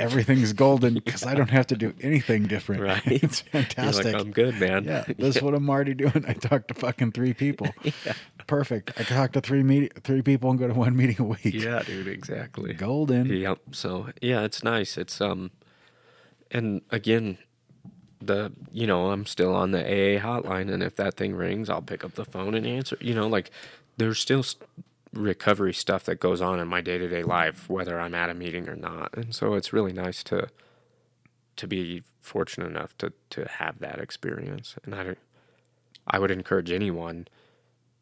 [0.00, 2.82] Everything's golden because I don't have to do anything different.
[2.82, 3.02] Right.
[3.06, 4.06] It's fantastic.
[4.06, 4.84] like, I'm good, man.
[4.84, 6.24] Yeah, this is what I'm already doing.
[6.26, 7.68] I talked to fucking three people.
[7.82, 8.12] yeah.
[8.46, 8.92] Perfect.
[8.98, 11.54] I talk to three meet three people and go to one meeting a week.
[11.54, 12.72] Yeah, dude, exactly.
[12.74, 13.26] Golden.
[13.26, 13.58] Yep.
[13.72, 14.96] So yeah, it's nice.
[14.96, 15.50] It's um,
[16.50, 17.38] and again,
[18.20, 21.82] the you know I'm still on the AA hotline, and if that thing rings, I'll
[21.82, 22.96] pick up the phone and answer.
[23.00, 23.50] You know, like
[23.96, 24.44] there's still
[25.12, 28.34] recovery stuff that goes on in my day to day life, whether I'm at a
[28.34, 30.48] meeting or not, and so it's really nice to
[31.56, 35.16] to be fortunate enough to to have that experience, and I
[36.06, 37.28] I would encourage anyone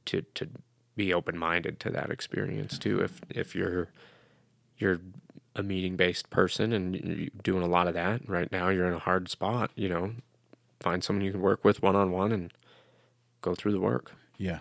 [0.06, 0.48] to to
[0.96, 3.00] be open minded to that experience too.
[3.00, 3.88] If if you're
[4.78, 5.00] you're
[5.54, 8.94] a meeting based person and you're doing a lot of that right now, you're in
[8.94, 9.70] a hard spot.
[9.74, 10.12] You know,
[10.80, 12.52] find someone you can work with one on one and
[13.40, 14.12] go through the work.
[14.36, 14.60] Yeah.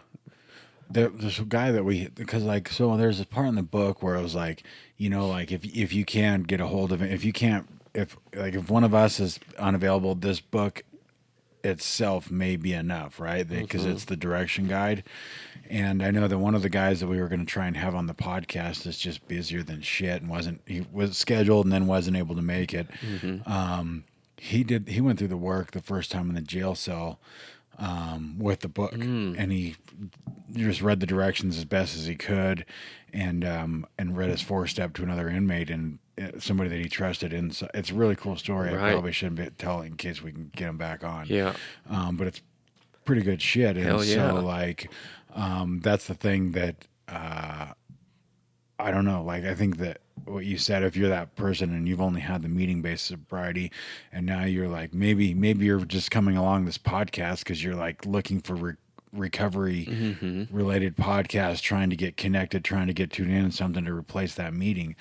[0.90, 4.04] There, there's a guy that we because like so there's a part in the book
[4.04, 4.64] where it was like
[4.98, 7.68] you know like if if you can't get a hold of it if you can't
[7.94, 10.84] if like if one of us is unavailable this book
[11.64, 13.48] itself may be enough right?
[13.48, 15.04] Because it's the direction guide.
[15.68, 17.76] And I know that one of the guys that we were going to try and
[17.76, 21.74] have on the podcast is just busier than shit and wasn't he was scheduled and
[21.74, 22.88] then wasn't able to make it.
[23.48, 24.04] Um
[24.38, 27.20] he did he went through the work the first time in the jail cell
[27.78, 29.76] um, with the book, and he
[30.54, 32.66] just read the directions as best as he could,
[33.14, 36.88] and um, and read his four step to another inmate and uh, somebody that he
[36.88, 37.34] trusted.
[37.34, 38.74] And so it's a really cool story.
[38.74, 41.28] I probably shouldn't be telling in case we can get him back on.
[41.28, 41.54] Yeah.
[41.90, 42.42] um, but it's
[43.04, 43.76] pretty good shit.
[43.78, 44.30] And Hell yeah.
[44.30, 44.90] so like,
[45.34, 47.74] um, that's the thing that uh,
[48.78, 49.24] I don't know.
[49.24, 52.42] Like, I think that what you said, if you're that person and you've only had
[52.42, 53.72] the meeting based sobriety,
[54.12, 58.06] and now you're like, maybe, maybe you're just coming along this podcast because you're like
[58.06, 58.74] looking for re-
[59.14, 60.56] recovery Mm-hmm.
[60.56, 64.54] related podcast, trying to get connected, trying to get tuned in, something to replace that
[64.54, 64.96] meeting.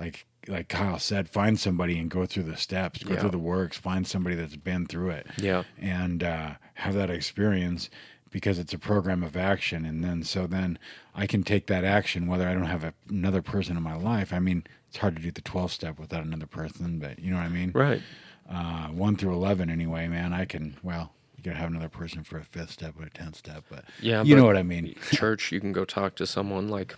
[0.00, 3.20] Like, like Kyle said, find somebody and go through the steps, go Yeah.
[3.20, 5.64] through the works, find somebody that's been through it Yeah.
[5.78, 7.90] and uh, have that experience
[8.30, 10.78] because it's a program of action and then so then
[11.18, 14.32] i can take that action whether i don't have a, another person in my life
[14.32, 17.36] i mean it's hard to do the 12 step without another person but you know
[17.36, 18.00] what i mean Right.
[18.48, 22.38] uh, 1 through 11 anyway man i can well you gotta have another person for
[22.38, 24.22] a fifth step or a 10th step but Yeah.
[24.22, 26.94] you but know what i mean church, you can go talk to someone like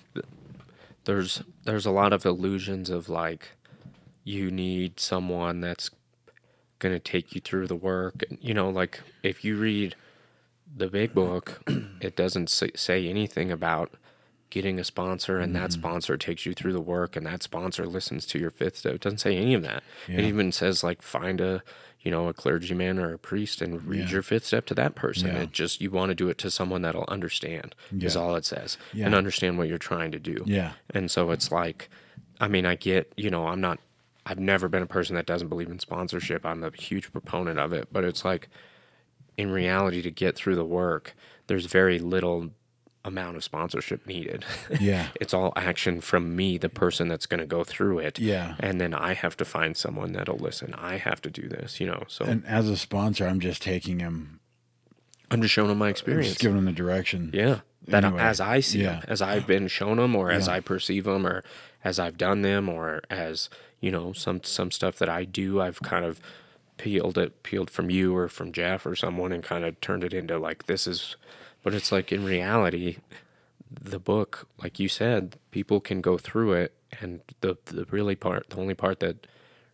[1.04, 3.52] there's there's a lot of illusions of like
[4.24, 5.90] you need someone that's
[6.78, 8.22] going to take you through the work.
[8.40, 9.94] You know, like if you read
[10.74, 11.60] the big book,
[12.00, 13.92] it doesn't say anything about
[14.50, 15.80] getting a sponsor and that mm-hmm.
[15.80, 18.94] sponsor takes you through the work and that sponsor listens to your fifth step.
[18.94, 19.82] It doesn't say any of that.
[20.08, 21.62] It even says like find a
[22.02, 24.10] you know a clergyman or a priest and read Yeah.
[24.10, 25.28] your fifth step to that person.
[25.28, 25.42] Yeah.
[25.42, 28.76] It just you want to do it to someone that'll understand is all it says
[28.92, 29.06] Yeah.
[29.06, 30.42] and understand what you're trying to do.
[30.46, 30.72] Yeah.
[30.90, 31.88] And so it's like,
[32.40, 33.78] I mean, I get, you know, I'm not,
[34.24, 36.44] I've never been a person that doesn't believe in sponsorship.
[36.46, 37.88] I'm a huge proponent of it.
[37.92, 38.48] But it's like,
[39.36, 41.14] in reality, to get through the work,
[41.46, 42.50] there's very little
[43.04, 44.44] amount of sponsorship needed.
[44.78, 45.08] Yeah.
[45.20, 48.18] it's all action from me, the person that's going to go through it.
[48.18, 48.56] Yeah.
[48.60, 50.74] And then I have to find someone that'll listen.
[50.74, 52.04] I have to do this, you know.
[52.08, 54.40] So and as a sponsor i'm just taking him
[55.30, 56.26] I'm just showing them my I'm experience.
[56.28, 57.60] just giving him the direction Yeah.
[57.86, 58.96] That Anyway, as I see yeah.
[59.00, 60.54] them, as I've been shown them, or as Yeah.
[60.54, 61.42] I perceive them, or
[61.82, 63.48] as I've done them, or as
[63.80, 66.20] you know some some stuff that I do, I've kind of
[66.76, 70.12] peeled it peeled from you or from Jeff or someone and kind of turned it
[70.12, 71.16] into like this is
[71.62, 72.98] but it's like in reality
[73.70, 78.48] the book like you said people can go through it and the the really part
[78.50, 79.26] the only part that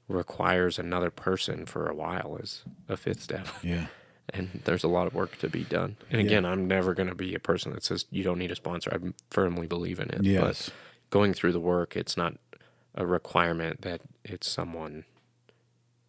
[0.09, 3.87] requires another person for a while is a fifth step Yeah.
[4.31, 6.27] and there's a lot of work to be done and Yeah.
[6.27, 8.91] again i'm never going to be a person that says you don't need a sponsor
[8.93, 8.99] i
[9.31, 10.41] firmly believe in it Yes.
[10.69, 10.75] but
[11.11, 12.35] going through the work it's not
[12.95, 15.05] a requirement that it's someone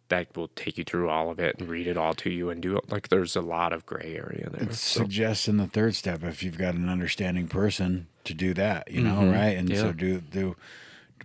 [0.08, 2.62] that will take you through all of it and read it all to you and
[2.62, 5.66] do it like there's a lot of gray area there It so, suggests in the
[5.66, 9.32] third step if you've got an understanding person to do that, you know, Mhm.
[9.34, 9.56] right?
[9.56, 10.56] And so do do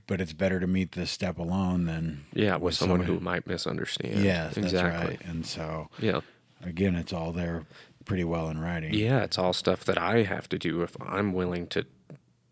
[0.07, 3.47] but it's better to meet this step alone than yeah with, someone who somebody- might
[3.47, 5.21] misunderstand Yeah, exactly that's right.
[5.25, 6.21] And so yeah
[6.63, 7.65] again, it's all there
[8.05, 8.93] pretty well in writing.
[8.93, 11.86] yeah it's all stuff that i have to do if i'm willing to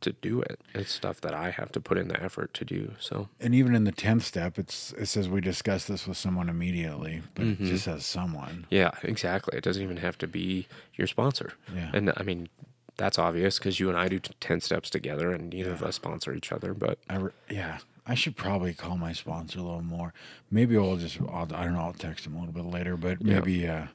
[0.01, 2.93] to do it it's stuff that i have to put in the effort to do
[2.99, 6.49] so And even in the tenth step, it's it says we discuss this with someone
[6.49, 7.63] immediately, but Mm-hmm.
[7.65, 8.65] it just says someone.
[8.69, 9.57] Yeah, exactly.
[9.57, 11.53] It doesn't even have to be your sponsor.
[11.75, 11.89] Yeah.
[11.93, 12.49] And I mean,
[12.97, 16.33] that's obvious because you and I do 10 steps together and neither of us sponsor
[16.33, 16.73] each other.
[16.73, 20.13] But I re- yeah, I should probably call my sponsor a little more.
[20.49, 21.81] Maybe I'll just I'll, I don't know.
[21.81, 23.35] I'll text him a little bit later, but Yeah.
[23.35, 23.85] maybe uh,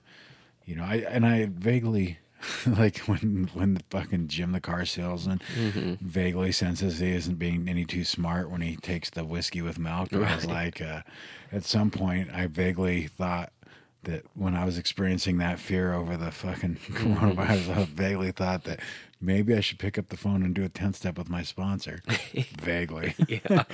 [0.65, 2.19] you know, I and I vaguely
[2.67, 5.95] like when when the fucking Jim the car salesman Mm-hmm.
[6.07, 10.13] vaguely senses he isn't being any too smart when he takes the whiskey with milk.
[10.13, 11.03] I was like, uh,
[11.53, 13.53] at some point, I vaguely thought.
[14.03, 18.79] That when I was experiencing that fear over the fucking coronavirus, I vaguely thought that
[19.21, 22.01] maybe I should pick up the phone and do a 10 step with my sponsor.
[22.61, 23.15] vaguely.
[23.29, 23.65] yeah.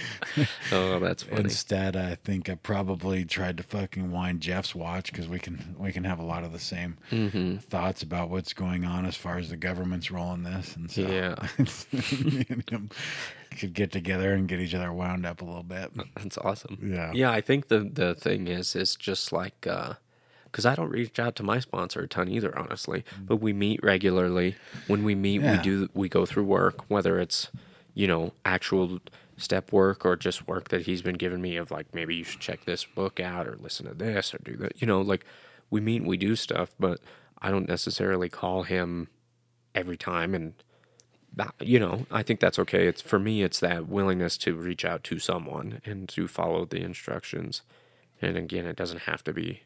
[0.70, 1.43] oh, that's funny.
[1.43, 5.93] Instead, I think I probably tried to fucking wind Jeff's watch because we can we
[5.93, 7.57] can have a lot of the same Mm-hmm.
[7.59, 11.03] thoughts about what's going on as far as the government's role in this, and so
[11.03, 11.34] Yeah.
[11.59, 12.90] me and him
[13.59, 15.90] could get together and get each other wound up a little bit.
[16.16, 16.78] That's awesome.
[16.82, 17.12] Yeah.
[17.12, 17.30] Yeah.
[17.30, 19.66] I think the, the thing is, is just like,
[20.53, 23.00] because I don't reach out to my sponsor a ton either, honestly.
[23.18, 23.26] Mm.
[23.26, 24.55] But we meet regularly.
[24.86, 25.57] When we meet, Yeah.
[25.57, 27.50] we do we go through work, whether it's
[27.94, 29.00] you know actual
[29.36, 32.40] step work or just work that he's been giving me of like maybe you should
[32.40, 34.80] check this book out or listen to this or do that.
[34.80, 35.24] You know, like
[35.70, 37.00] we meet and we do stuff, but
[37.40, 39.09] I don't necessarily call him
[39.74, 40.53] every time and
[41.38, 44.84] uh, you know i think that's okay it's for me it's that willingness to reach
[44.84, 47.62] out to someone and to follow the instructions
[48.20, 49.62] and again it doesn't have to be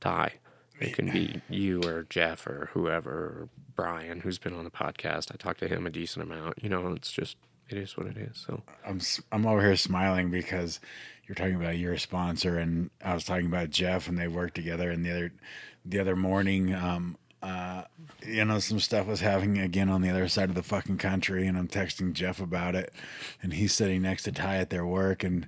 [0.00, 0.32] ty
[0.80, 5.32] it can be you or jeff or whoever or brian who's been on the podcast
[5.32, 7.36] i talk to him a decent amount you know it's just
[7.68, 10.80] it is what it is so I'm I'm over here smiling because
[11.28, 14.90] you're talking about your sponsor, and I was talking about Jeff, and they work together.
[14.90, 15.32] And the other
[15.84, 17.82] the other morning, um, uh,
[18.26, 21.46] you know, some stuff was happening again on the other side of the fucking country,
[21.46, 22.94] and I'm texting Jeff about it,
[23.42, 25.46] and he's sitting next to Ty at their work, and.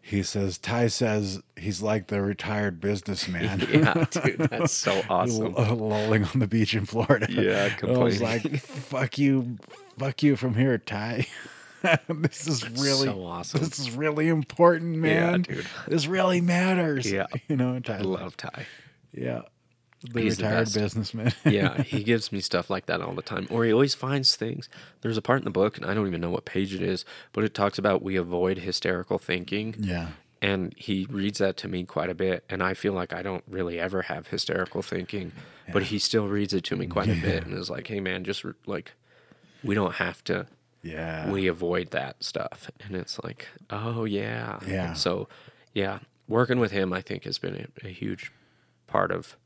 [0.00, 3.60] He says, Ty says he's like the retired businessman.
[3.70, 7.26] yeah dude that's so awesome lolling on the beach in Florida.
[7.30, 8.50] Yeah, I was completely.
[8.50, 9.58] like, "Fuck you,
[9.98, 11.26] fuck you from here, Ty."
[12.08, 13.60] this is really so awesome.
[13.60, 15.44] This is really important, man.
[15.48, 15.66] yeah, dude.
[15.86, 17.10] This really matters.
[17.10, 17.26] Yeah.
[17.48, 17.98] you know, Ty.
[17.98, 18.66] i love ty
[19.12, 19.42] Yeah,
[20.02, 20.74] the He's the retired best.
[20.76, 21.32] businessman.
[21.44, 23.46] yeah, he gives me stuff like that all the time.
[23.50, 24.68] Or he always finds things.
[25.00, 27.04] There's a part in the book, and I don't even know what page it is,
[27.32, 29.74] but it talks about we avoid hysterical thinking.
[29.78, 30.08] yeah,
[30.40, 32.44] And he reads that to me quite a bit.
[32.48, 35.32] And I feel like I don't really ever have hysterical thinking,
[35.72, 38.22] but he still reads it to me quite a bit and is like, hey, man,
[38.24, 38.92] just re- like,
[39.64, 40.46] we don't have to,
[40.82, 41.28] yeah.
[41.30, 42.70] we avoid that stuff.
[42.84, 44.60] And it's like, oh, yeah.
[44.66, 44.88] Yeah.
[44.90, 45.28] And so,
[45.74, 48.30] yeah, working with him, I think, has been a, a huge
[48.86, 49.36] part of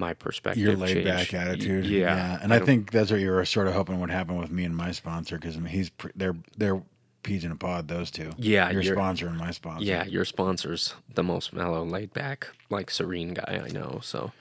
[0.00, 0.62] my perspective.
[0.62, 1.86] Your laid back attitude.
[1.86, 2.38] Yeah.
[2.42, 4.64] and I, don't- think that's what you were sort of hoping would happen with me
[4.64, 6.82] and my sponsor because I mean, he's they're they're
[7.22, 7.86] peas in a pod.
[7.86, 8.32] Those two.
[8.38, 9.84] Yeah, your sponsor and my sponsor.
[9.84, 14.00] Yeah, your sponsor's the most mellow, laid back, like serene guy I know.
[14.02, 14.32] So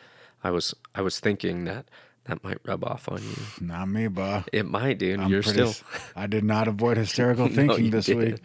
[0.43, 1.85] I was I was thinking that
[2.29, 3.35] that might rub off on you.
[3.65, 4.43] not me, bah.
[4.53, 5.19] It might, dude.
[5.19, 8.23] I'm You're pretty still I did not avoid hysterical thinking you this didn't.
[8.33, 8.41] week.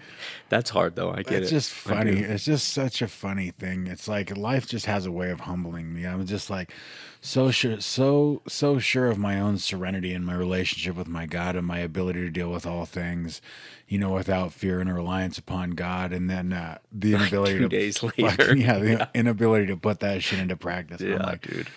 [0.49, 1.11] That's hard though.
[1.11, 1.41] I get It's it.
[1.43, 2.18] It's just funny.
[2.18, 3.87] It's just such a funny thing.
[3.87, 6.05] It's like life just has a way of humbling me.
[6.07, 6.72] I'm just like
[7.20, 11.57] so sure, so so sure of my own serenity and my relationship with my God
[11.57, 13.41] and my ability to deal with all things,
[13.89, 16.12] you know, without fear and reliance upon God.
[16.12, 18.57] And then uh, the inability two to days fucking- later.
[18.57, 21.01] yeah, the inability to put that shit into practice.
[21.01, 21.68] I'm Yeah, like, dude.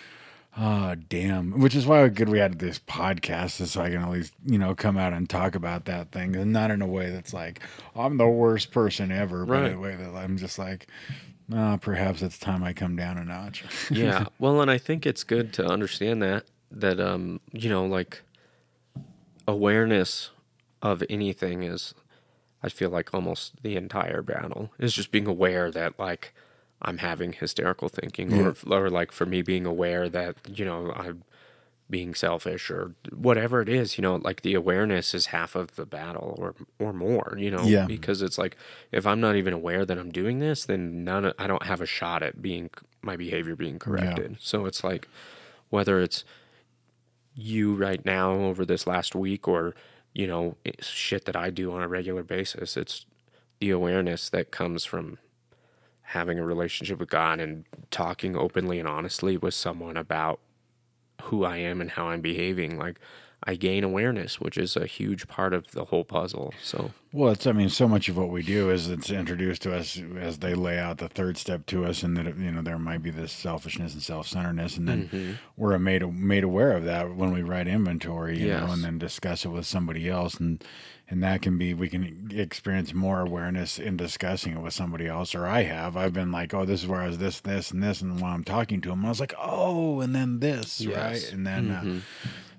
[0.60, 1.60] Oh damn!
[1.60, 4.58] Which is why good we had this podcast, is so I can at least you
[4.58, 7.60] know come out and talk about that thing, and not in a way that's like
[7.94, 9.74] I'm the worst person ever, but in Right.
[9.74, 10.88] a way that I'm just like,
[11.54, 13.64] uh, perhaps it's time I come down a notch.
[13.90, 14.26] yeah.
[14.40, 18.22] Well, and I think it's good to understand that that um you know like
[19.46, 20.30] awareness
[20.82, 21.94] of anything is
[22.62, 26.34] I feel like almost the entire battle is just being aware that like
[26.82, 31.24] I'm having hysterical thinking, or or like for me being aware that you know I'm
[31.90, 33.96] being selfish or whatever it is.
[33.98, 37.34] You know, like the awareness is half of the battle, or or more.
[37.38, 37.86] You know, Yeah.
[37.86, 38.56] because it's like
[38.92, 41.80] if I'm not even aware that I'm doing this, then none of, I don't have
[41.80, 42.70] a shot at being
[43.02, 44.36] my behavior being corrected.
[44.40, 45.08] So it's like
[45.70, 46.24] whether it's
[47.34, 49.74] you right now over this last week or
[50.12, 53.06] you know shit that I do on a regular basis it's
[53.60, 55.18] the awareness that comes from
[56.08, 60.40] having a relationship with God and talking openly and honestly with someone about
[61.24, 62.98] who I am and how I'm behaving like
[63.44, 67.46] I gain awareness which is a huge part of the whole puzzle so Well, it's
[67.46, 70.54] I mean, so much of what we do is it's introduced to us as they
[70.54, 73.32] lay out the third step to us, and that you know there might be this
[73.32, 75.32] selfishness and self-centeredness, and then Mm-hmm.
[75.56, 79.44] we're made made aware of that when we write inventory, you know, and then discuss
[79.46, 80.62] it with somebody else, and
[81.08, 85.34] and that can be we can experience more awareness in discussing it with somebody else,
[85.34, 85.96] or I have.
[85.96, 88.34] I've been like, oh, this is where I was this, this, and this, and while
[88.34, 90.96] I'm talking to them, I was like, oh, and then this, Yes.
[90.96, 91.68] right, and then.
[91.68, 91.96] Mm-hmm.
[91.98, 92.00] Uh,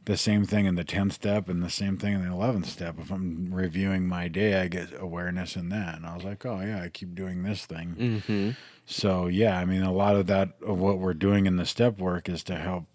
[0.09, 2.95] the same thing in the 10th step and the same thing in the 11th step.
[2.97, 5.97] If I'm reviewing my day, I get awareness in that.
[5.97, 7.95] And I was like, oh, yeah, I keep doing this thing.
[7.95, 8.49] mm-hmm.
[8.87, 11.99] So, yeah, I mean, a lot of that, of what we're doing in the step
[11.99, 12.85] work is to help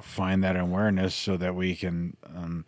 [0.00, 2.64] find that awareness so that we can um,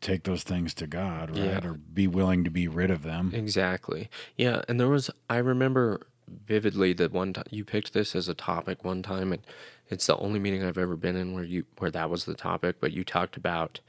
[0.00, 1.64] take those things to God, right?
[1.64, 1.66] Yeah.
[1.66, 3.32] Or be willing to be rid of them.
[3.34, 4.10] Exactly.
[4.36, 6.06] Yeah, and there was I remember
[6.46, 9.42] vividly that one time you picked this as a topic one time and
[9.88, 12.76] it's the only meeting I've ever been in where you where that was the topic,
[12.80, 13.80] but you talked about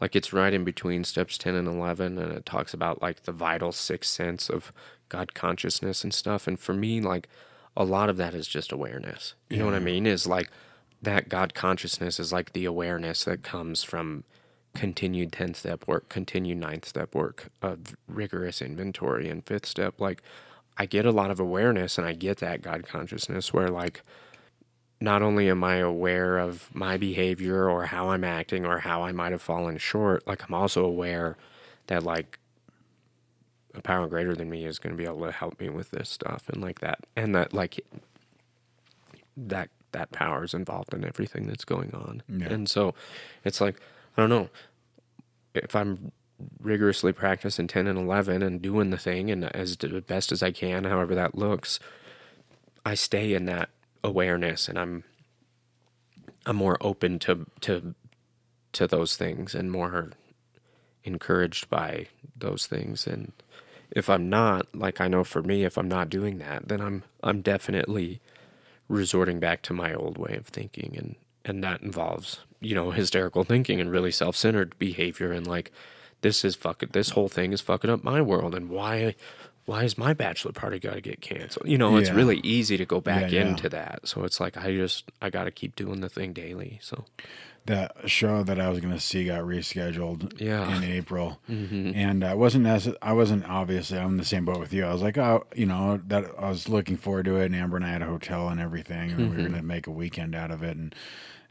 [0.00, 3.32] like it's right in between steps 10 and 11 and it talks about like the
[3.32, 4.72] vital sixth sense of
[5.08, 7.28] God consciousness and stuff and for me like
[7.76, 9.34] a lot of that is just awareness.
[9.48, 10.06] You know what I mean?
[10.06, 10.50] Is like
[11.00, 14.24] that God consciousness is like the awareness that comes from
[14.74, 20.00] continued 10th step work, continued ninth step work of rigorous inventory and fifth step.
[20.00, 20.22] Like,
[20.78, 24.02] I get a lot of awareness and I get that God consciousness where, like,
[25.00, 29.12] not only am I aware of my behavior or how I'm acting or how I
[29.12, 31.36] might have fallen short, like, I'm also aware
[31.88, 32.38] that, like,
[33.74, 36.08] a power greater than me is going to be able to help me with this
[36.08, 37.78] stuff and like that and that like
[39.36, 42.48] that that power is involved in everything that's going on Yeah.
[42.48, 42.94] and so
[43.44, 43.76] it's like
[44.16, 44.48] i don't know
[45.54, 46.10] if i'm
[46.60, 50.84] rigorously practicing 10 and 11 and doing the thing and as best as i can
[50.84, 51.80] however that looks
[52.86, 53.70] i stay in that
[54.04, 55.02] awareness and i'm
[56.46, 57.94] i'm more open to to
[58.72, 60.10] to those things and more
[61.04, 63.06] encouraged by those things.
[63.06, 63.32] And
[63.90, 67.02] if I'm not like I know for me if I'm not doing that then I'm
[67.22, 68.20] I'm definitely
[68.86, 73.44] resorting back to my old way of thinking and and that involves you know hysterical
[73.44, 75.72] thinking and really self-centered behavior and like
[76.22, 79.14] this is fucking this whole thing is fucking up my world and why
[79.66, 82.16] why is my bachelor party got to get canceled you know it's Yeah.
[82.16, 83.48] really easy to go back Yeah, yeah.
[83.50, 86.78] into that so it's like I just I got to keep doing the thing daily
[86.82, 87.04] so
[87.66, 90.74] that show that I was going to see got rescheduled Yeah.
[90.74, 91.94] in April, Mhm.
[91.94, 94.86] and I wasn't as I wasn't obviously I'm in the same boat with you.
[94.86, 97.44] I was like, oh, you know, that I was looking forward to it.
[97.46, 99.86] And Amber and I had a hotel and everything, and we were going to make
[99.86, 100.94] a weekend out of it, and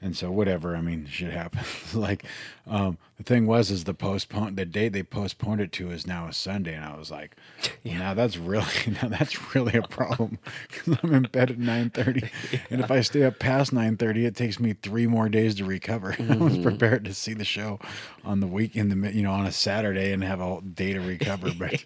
[0.02, 0.76] and so whatever.
[0.76, 1.96] I mean, shit happens.
[1.96, 2.24] like,
[2.68, 6.28] um, the thing was, is the postpone the date they postponed it to is now
[6.28, 7.36] a Sunday, and I was like,
[7.84, 8.68] well, now that's really
[9.02, 10.38] now that's really a problem
[10.70, 12.30] because I'm in bed at nine thirty,
[12.70, 15.66] and if I stay up past nine thirty, it takes me three more days to
[15.66, 16.16] recover.
[16.20, 17.80] I was prepared to see the show
[18.24, 20.94] on the week in the you know on a Saturday and have a whole day
[20.94, 21.84] to recover, but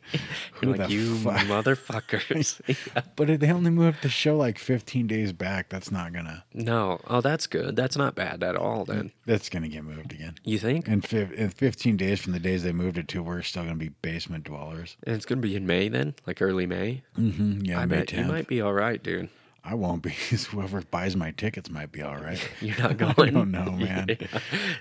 [0.56, 1.38] who like the you fuck?
[1.46, 3.04] motherfuckers Yeah.
[3.16, 5.70] But if they only moved the show like fifteen days back.
[5.70, 6.44] That's not gonna.
[6.54, 10.36] no oh that's good that's not bad at all then That's gonna get moved again.
[10.44, 13.42] you think In, fif- in 15 days from the days they moved it to, we're
[13.42, 14.98] still going to be basement dwellers.
[15.04, 17.04] And it's gonna be in May then, like early May.
[17.18, 17.62] Mm-hmm.
[17.66, 19.30] Yeah, I May bet you might be all right, dude.
[19.64, 20.10] I won't be.
[20.52, 22.40] Whoever buys my tickets might be all right.
[22.62, 23.12] You're not going.
[23.18, 23.34] I going.
[23.34, 24.18] don't know, man.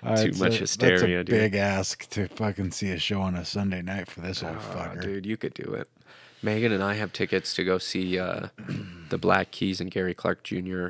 [0.03, 1.27] Uh, Too much a- hysteria, That's a dude.
[1.27, 4.75] big ask to fucking see a show on a Sunday night for this old Oh,
[4.75, 5.03] fucker.
[5.03, 5.89] dude, you could do it.
[6.43, 8.49] Megan and I have tickets to go see uh,
[9.11, 10.89] the Black Keys and Gary Clark Jr.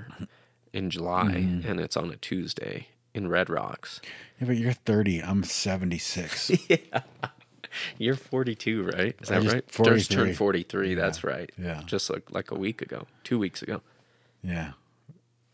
[0.72, 1.68] in July, Mm-hmm.
[1.68, 4.00] and it's on a Tuesday in Red Rocks.
[4.40, 5.20] Yeah, but you're 30.
[5.22, 6.50] I'm 76.
[6.68, 6.76] yeah.
[7.98, 9.14] You're 42, right?
[9.20, 9.70] Is that right?
[9.70, 9.98] 43.
[9.98, 10.94] Just turned 43.
[10.94, 11.50] That's right.
[11.56, 11.82] Yeah.
[11.86, 13.80] Just like like a week ago, two weeks ago.
[14.42, 14.72] yeah,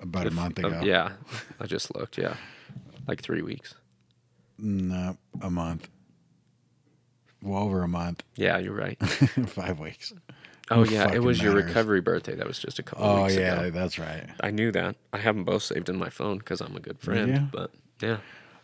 [0.00, 0.80] about a month Uh, ago.
[0.82, 1.12] yeah,
[1.60, 2.16] I just looked.
[2.16, 2.36] Yeah,
[3.06, 3.74] like three weeks.
[4.58, 5.88] no, a month.
[7.42, 8.22] Well, over a month.
[8.36, 8.98] Yeah, you're right.
[9.48, 10.14] Five weeks.
[10.70, 11.68] Oh Who yeah, it was your matters?
[11.68, 12.34] recovery birthday.
[12.34, 13.42] That was just a couple Oh weeks ago.
[13.44, 13.78] yeah, ago.
[13.78, 14.24] that's right.
[14.40, 14.96] I knew that.
[15.12, 17.28] I have them both saved in my phone because I'm a good friend.
[17.34, 17.40] you?
[17.52, 18.16] But yeah,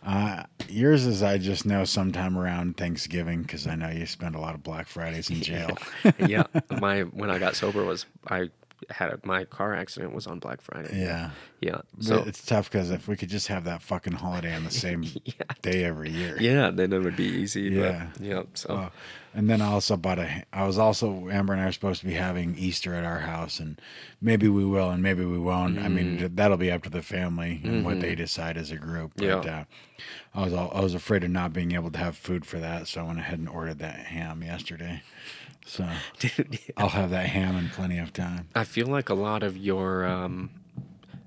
[0.05, 4.41] Uh, yours is I just know sometime around Thanksgiving because I know you spend a
[4.41, 5.79] lot of Black Fridays in jail.
[6.19, 6.43] yeah.
[6.81, 8.51] My when I got sober was I
[8.91, 11.01] had a, my car accident was on Black Friday.
[11.03, 11.31] Yeah.
[11.61, 11.83] Yeah.
[12.01, 15.05] So it's tough because if we could just have that fucking holiday on the same
[15.63, 16.37] day every year.
[16.41, 17.63] yeah, then it would be easy.
[17.63, 18.09] Yeah.
[18.15, 18.43] But, yeah.
[18.55, 18.91] So Uh,
[19.35, 20.45] and then I also bought a.
[20.53, 23.61] I was also Amber and I are supposed to be having Easter at our house,
[23.61, 23.81] and
[24.21, 25.79] maybe we will, and maybe we won't.
[25.79, 29.13] I mean, that'll be up to the family and what they decide as a group.
[29.17, 29.47] But Mm-hmm.
[29.47, 29.61] Yeah.
[29.61, 29.65] uh,
[30.35, 32.89] I was all, I was afraid of not being able to have food for that,
[32.89, 35.03] so I went ahead and ordered that ham yesterday.
[35.65, 38.49] So dude, I'll have that ham in plenty of time.
[38.55, 40.49] I feel like a lot of your um,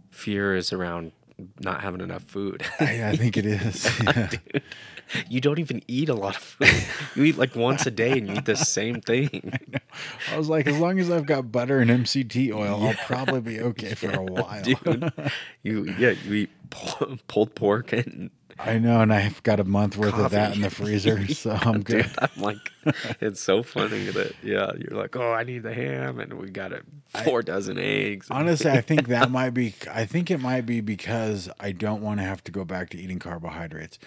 [0.10, 1.12] fear is around
[1.60, 2.64] not having enough food.
[2.80, 3.88] I, I think it is.
[5.14, 5.22] Yeah.
[5.30, 6.84] you don't even eat a lot of food.
[7.16, 9.54] You eat like once a day and you eat the same thing.
[9.72, 13.42] I I was like, as long as I've got butter and MCT oil, I'll probably
[13.42, 14.64] be okay for a while.
[14.64, 15.14] Dude,
[15.62, 16.50] you yeah, you eat
[17.28, 20.70] pulled pork and I know, and I've got a month worth of that in the
[20.70, 22.04] freezer, so I'm good.
[22.04, 22.72] Dude, I'm like,
[23.20, 26.72] it's so funny that yeah, you're like, oh, I need the ham, and we got
[26.72, 26.84] it
[27.24, 28.28] four dozen eggs.
[28.32, 29.76] Honestly, I think that might be.
[29.92, 32.98] I think it might be because I don't want to have to go back to
[32.98, 34.00] eating carbohydrates.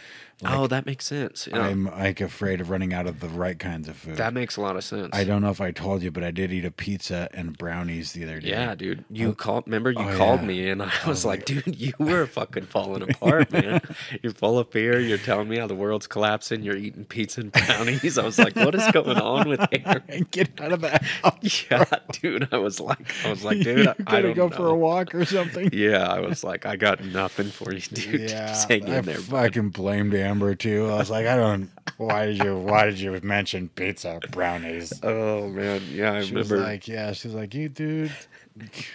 [0.45, 1.49] Oh, that makes sense.
[1.51, 4.17] Yeah, I'm like afraid of running out of the right kinds of food.
[4.17, 5.11] that makes a lot of sense.
[5.13, 8.13] I don't know if I told you, but I did eat a pizza and brownies
[8.13, 8.51] the other day.
[8.51, 9.05] Yeah, dude.
[9.11, 9.33] You oh.
[9.33, 9.65] called.
[9.67, 10.47] Remember, you oh, called yeah.
[10.47, 13.81] me, and I oh, was like, "Dude, you were fucking falling apart, man.
[14.23, 15.01] You're full of fear.
[15.01, 16.63] You're telling me how the world's collapsing.
[16.63, 20.61] You're eating pizza and brownies." I was like, "What is going on with Aaron?" Get
[20.61, 21.05] out of that.
[21.71, 22.49] Yeah, dude.
[22.53, 24.57] I was like, I was like, dude, you I, don't go know.
[24.57, 25.71] for a walk or something.
[25.73, 28.31] Yeah, I was like, I got nothing for you, dude.
[28.31, 29.55] Yeah, Just hang I in there, bud.
[29.55, 30.87] fucking blamed Amber too.
[30.87, 31.71] I was like, I don't.
[31.97, 32.57] Why did you?
[32.59, 34.93] Why did you mention pizza brownies?
[35.03, 36.71] Oh man, yeah, I She was remember.
[36.71, 37.13] like, yeah.
[37.13, 38.13] she's like, you dude,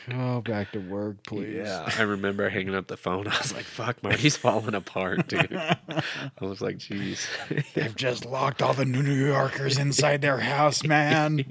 [0.09, 1.55] go back to work, please.
[1.57, 3.27] Yeah, I remember hanging up the phone.
[3.29, 5.53] I was like, "Fuck, Marty's falling apart, dude."
[5.89, 6.03] I
[6.41, 7.25] was like, "Jeez."
[7.73, 11.45] They've just locked all the New Yorkers inside their house, man.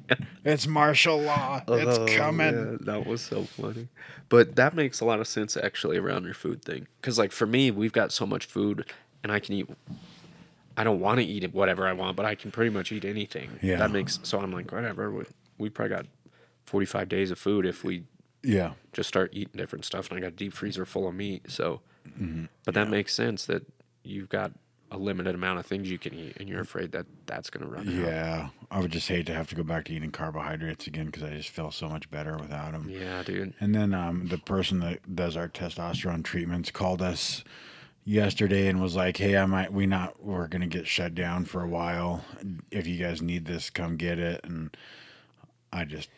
[0.44, 1.60] It's martial law.
[1.68, 2.54] It's Oh, coming.
[2.54, 3.88] man, that was so funny.
[4.28, 6.86] But that makes a lot of sense actually around your food thing.
[7.00, 8.86] Because like for me, we've got so much food,
[9.22, 9.68] and I can eat.
[10.76, 13.04] I don't want to eat it whatever I want, but I can pretty much eat
[13.04, 13.50] anything.
[13.62, 13.76] Yeah.
[13.76, 15.10] That makes so I'm like whatever.
[15.10, 15.24] We,
[15.58, 16.06] we probably got
[16.66, 18.04] 45 days of food if we
[18.42, 18.72] Yeah.
[18.92, 20.08] just start eating different stuff.
[20.10, 21.50] And I got a deep freezer full of meat.
[21.50, 21.80] So,
[22.18, 22.46] Mm-hmm.
[22.64, 23.62] but that makes sense that
[24.02, 24.50] you've got
[24.90, 27.88] a limited amount of things you can eat, and you're afraid that that's gonna run
[27.88, 27.94] out.
[27.94, 28.48] Yeah.
[28.72, 31.30] I would just hate to have to go back to eating carbohydrates again because I
[31.36, 32.88] just feel so much better without them.
[32.90, 33.54] Yeah, dude.
[33.60, 37.44] And then um, the person that does our testosterone treatments called us
[38.04, 41.62] yesterday and was like, "Hey, I might we not we're gonna get shut down for
[41.62, 42.24] a while.
[42.70, 44.76] If you guys need this, come get it." And
[45.72, 46.10] I just,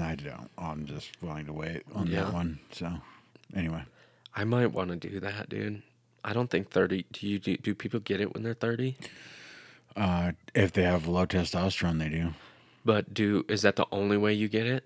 [0.00, 0.50] I don't.
[0.58, 2.24] I'm just willing to wait on Yeah.
[2.24, 2.60] that one.
[2.72, 2.92] So
[3.54, 3.82] anyway,
[4.34, 5.82] I might want to do that, dude.
[6.24, 7.06] I don't think 30.
[7.12, 8.96] Do you do, do people get it when they're 30?
[9.96, 12.34] uh, if they have low testosterone, they do.
[12.84, 14.84] But do is that the only way you get it?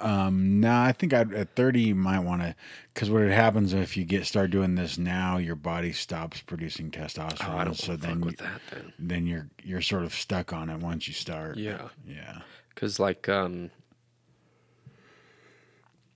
[0.00, 2.54] Um, no, I think I'd, at 30 you might want to,
[2.94, 7.48] because what happens if you get start doing this now, your body stops producing testosterone.
[7.54, 8.92] Oh, I don't so then you- that then.
[8.98, 11.56] then you're you're sort of stuck on it once you start.
[11.56, 12.40] Yeah, Yeah.
[12.74, 13.70] because like um,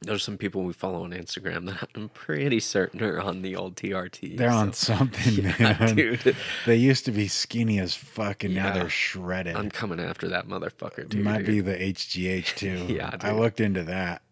[0.06, 3.76] there's some people we follow on Instagram that I'm pretty certain are on the old
[3.76, 4.36] TRT.
[4.36, 5.94] They're on something, Yeah, man.
[5.96, 6.36] dude.
[6.66, 9.56] They used to be skinny as fuck, and now they're shredded.
[9.56, 11.24] I'm coming after that motherfucker, dude.
[11.24, 12.86] Might be the HGH too.
[12.94, 14.22] Yeah, I looked into that.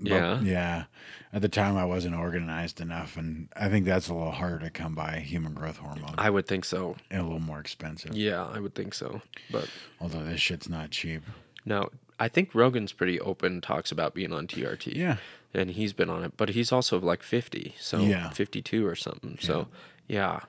[0.00, 0.40] but- Yeah?
[0.40, 0.84] yeah.
[1.32, 4.70] At the time, I wasn't organized enough, and I think that's a little harder to
[4.70, 5.18] come by.
[5.18, 6.96] Human growth hormone, I would think so.
[7.10, 8.14] and a little more expensive.
[8.16, 9.20] Yeah, I would think so.
[9.50, 9.68] But
[10.00, 11.22] Although this shit's not cheap.
[11.66, 13.60] no, I think Rogan's pretty open.
[13.60, 14.94] Talks about being on TRT.
[14.94, 15.16] Yeah.
[15.54, 18.30] and he's been on it, but he's also like 50, so Yeah.
[18.30, 19.38] 52 or something.
[19.40, 19.68] So,
[20.06, 20.40] yeah.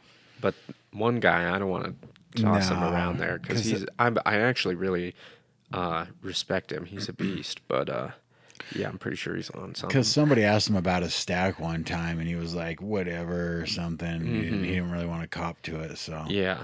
[0.42, 0.54] But
[0.92, 1.96] one guy, I don't want
[2.36, 3.86] to toss him around there because he's.
[3.98, 5.16] I I actually really
[5.74, 6.86] uh, respect him.
[6.86, 8.10] He's a beast, but uh,
[8.76, 9.88] yeah, I'm pretty sure he's on something.
[9.88, 13.66] Because somebody asked him about his stack one time, and he was like, "Whatever," or
[13.66, 14.26] something.
[14.28, 15.98] He, didn't, he didn't really want to cop to it.
[15.98, 16.30] So, Mm-hmm.
[16.32, 16.64] Yeah,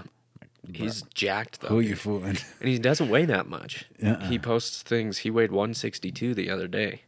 [0.71, 2.37] he's jacked though, who you fooling?
[2.59, 3.85] and he doesn't weigh that much.
[4.03, 4.27] Uh-uh.
[4.27, 5.19] He posts things.
[5.19, 7.01] He weighed 162 the other day.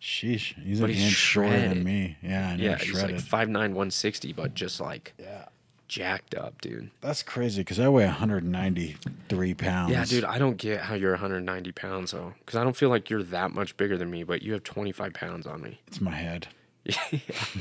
[0.00, 1.70] Sheesh, he's But an he's inch shorter shredded.
[1.70, 2.16] than me.
[2.22, 3.16] Yeah, and Yeah, he's he's shredded.
[3.16, 5.46] like 5'9", 160, but just like yeah,
[5.88, 6.90] jacked up, dude.
[7.00, 7.62] that's crazy.
[7.62, 9.90] Because I weigh 193 pounds.
[9.92, 13.10] Yeah, dude, I don't get how you're 190 pounds though, because I don't feel like
[13.10, 15.80] you're that much bigger than me, but you have 25 pounds on me.
[15.88, 16.48] it's my head.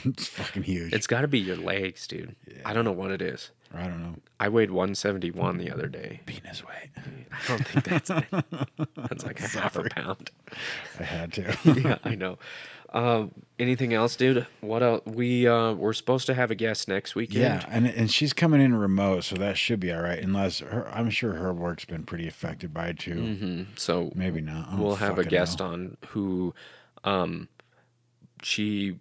[0.05, 0.93] it's fucking huge.
[0.93, 2.35] It's got to be your legs, dude.
[2.65, 3.51] I don't know what it is.
[3.73, 4.15] I don't know.
[4.39, 6.21] I weighed 171 the other day.
[6.25, 6.89] Penis weight.
[6.97, 8.23] I don't think that's it.
[8.95, 10.31] That's like a half a pound.
[10.99, 11.57] I had to.
[11.65, 12.37] yeah, I know.
[12.93, 14.47] Um, anything else, dude?
[14.61, 15.01] What else?
[15.05, 17.41] We uh, we're supposed to have a guest next weekend.
[17.41, 20.19] yeah, and and she's coming in remote, so that should be all right.
[20.19, 23.15] Unless her, I'm sure her work's been pretty affected by it too.
[23.35, 24.77] hmm So Maybe not.
[24.79, 25.65] We'll have a guest know.
[25.65, 26.55] on who
[27.03, 27.49] Um,
[28.41, 28.99] she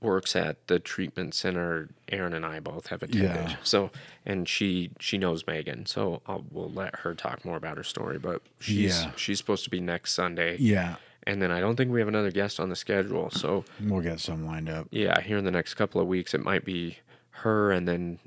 [0.00, 3.30] works at the treatment center Aaron and I both have attended.
[3.50, 3.56] Yeah.
[3.62, 3.90] So,
[4.24, 8.18] and she she knows Megan, so I'll, we'll let her talk more about her story.
[8.18, 9.10] But she's Yeah.
[9.16, 12.30] she's supposed to be next Sunday, Yeah, and then I don't think we have another
[12.30, 13.30] guest on the schedule.
[13.30, 14.86] So, we'll get some lined up.
[14.90, 16.98] yeah, here in the next couple of weeks, it might be
[17.30, 18.18] her, and then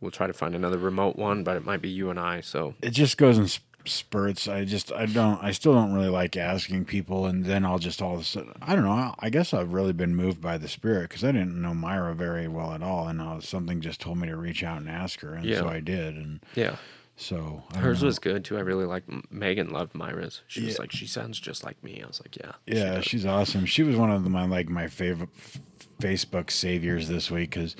[0.00, 1.42] we'll try to find another remote one.
[1.44, 2.40] But it might be you and I.
[2.40, 3.48] So, It just goes in
[3.86, 4.48] spurts.
[4.48, 8.00] I just I don't I still don't really like asking people, and then I'll just
[8.02, 9.14] all of a sudden I don't know.
[9.18, 12.48] I guess I've really been moved by the spirit because I didn't know Myra very
[12.48, 15.34] well at all, and uh, something just told me to reach out and ask her,
[15.34, 16.76] and so I did, and yeah.
[17.16, 18.06] so I Hers know.
[18.06, 18.56] was good too.
[18.56, 19.70] I really like Megan.
[19.70, 20.42] Loved Myra's.
[20.46, 22.00] She was like, she sounds just like me.
[22.02, 23.04] I was like, yeah, Yeah, does.
[23.04, 23.66] she's awesome.
[23.66, 25.58] She was one of my like my favorite f-
[26.00, 27.76] Facebook saviors this week because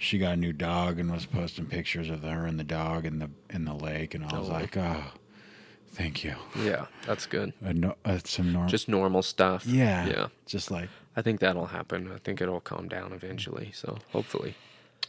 [0.00, 3.18] she got a new dog and was posting pictures of her and the dog in
[3.18, 4.52] the in the lake, and I was Oh.
[4.52, 5.02] like, oh,
[5.98, 6.34] thank you.
[6.58, 7.52] yeah, that's good.
[7.62, 8.70] Uh, no, uh, some normal.
[8.70, 9.66] Just normal stuff.
[9.66, 10.26] yeah, yeah.
[10.46, 12.10] Just like I think that'll happen.
[12.14, 13.72] I think it'll calm down eventually.
[13.74, 14.54] So hopefully,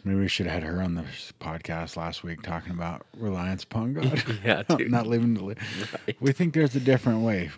[0.04, 1.06] maybe we should have had her on the
[1.40, 4.24] podcast last week talking about reliance upon God.
[4.44, 4.92] yeah, dude.
[4.92, 5.98] not living to live.
[6.20, 7.52] We think there's a different way.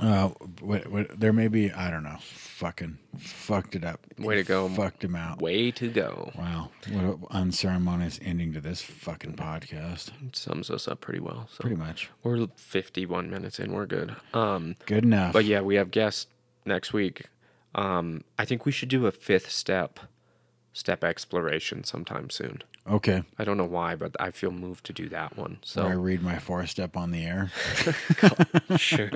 [0.00, 0.28] Uh,
[0.60, 1.70] what, what, there may be.
[1.72, 2.16] I don't know.
[2.20, 4.00] Fucking fucked it up.
[4.18, 4.68] Way to go.
[4.68, 5.40] Fucked him out.
[5.40, 6.32] Way to go.
[6.36, 10.10] Wow, what an unceremonious ending to this fucking podcast.
[10.26, 11.48] It sums us up pretty well.
[11.52, 13.72] So Pretty much we're 51 minutes in.
[13.72, 14.16] We're good.
[14.34, 15.32] Um, good enough.
[15.32, 16.26] but yeah, we have guests
[16.64, 17.26] next week.
[17.74, 20.00] Um, I think we should do a fifth step,
[20.78, 22.62] step exploration sometime soon.
[22.88, 25.58] okay, I don't know why, but I feel moved to do that one.
[25.62, 27.50] So I read my four step on the air.
[28.76, 29.10] sure.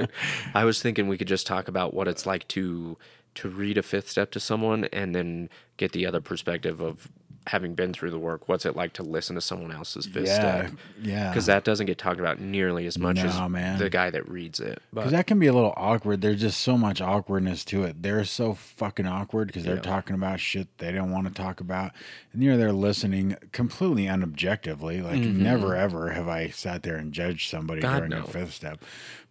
[0.54, 2.98] I was thinking we could just talk about what it's like to
[3.34, 5.48] to read a fifth step to someone and then
[5.78, 7.08] get the other perspective of
[7.48, 8.48] having been through the work.
[8.48, 10.34] What's it like to listen to someone else's fifth yeah,
[10.66, 10.72] step?
[11.02, 11.28] yeah.
[11.30, 13.78] Because that doesn't get talked about nearly as much as man.
[13.78, 14.80] the guy that reads it.
[14.92, 16.20] Because that can be a little awkward.
[16.20, 18.02] There's just so much awkwardness to it.
[18.02, 19.82] They're so fucking awkward because they're Yeah.
[19.82, 21.92] talking about shit they don't want to talk about,
[22.32, 25.02] and you know they're there listening completely unobjectively.
[25.02, 27.90] Like never ever have I sat there and judged somebody Mm-hmm.
[27.92, 28.22] God, during no.
[28.22, 28.82] a fifth step,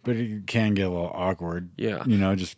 [0.02, 1.70] but it can get a little awkward.
[1.76, 2.02] Yeah.
[2.06, 2.56] you know, just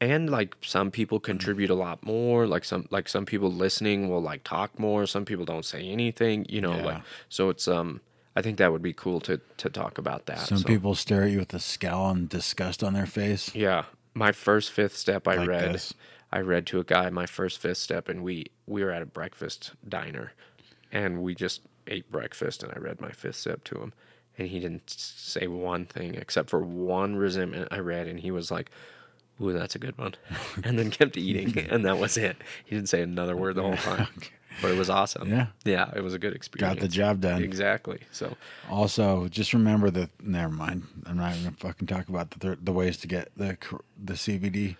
[0.00, 2.46] and like some people contribute a lot more.
[2.46, 5.06] Like some like some people listening will like talk more.
[5.06, 6.46] Some people don't say anything.
[6.48, 6.84] You know, Yeah.
[6.84, 8.00] like so it's um.
[8.36, 10.38] I think that would be cool to to talk about that.
[10.38, 10.64] some so.
[10.68, 13.52] people stare at you with a scowl and disgust on their face.
[13.52, 15.74] Yeah, my first fifth step I Like read.
[15.74, 15.92] this?
[16.30, 19.06] I read to a guy my first fifth step, and we we were at a
[19.06, 20.34] breakfast diner,
[20.92, 23.92] and we just ate breakfast, and I read my fifth step to him,
[24.36, 28.50] and he didn't say one thing except for one resentment I read, and he was
[28.52, 28.70] like.
[29.40, 30.14] Ooh, that's a good one.
[30.64, 32.36] And then kept eating, and that was it.
[32.64, 34.08] He didn't say another word the whole time.
[34.60, 35.28] But it was awesome.
[35.30, 35.46] Yeah.
[35.64, 36.74] Yeah, it was a good experience.
[36.74, 37.44] Got the job done.
[37.44, 38.00] Exactly.
[38.10, 38.36] So,
[38.68, 40.10] Also, just remember that.
[40.20, 40.82] Never mind.
[41.06, 43.56] I'm not gonna fucking talk about the thir- the ways to get the
[44.02, 44.74] the CBD.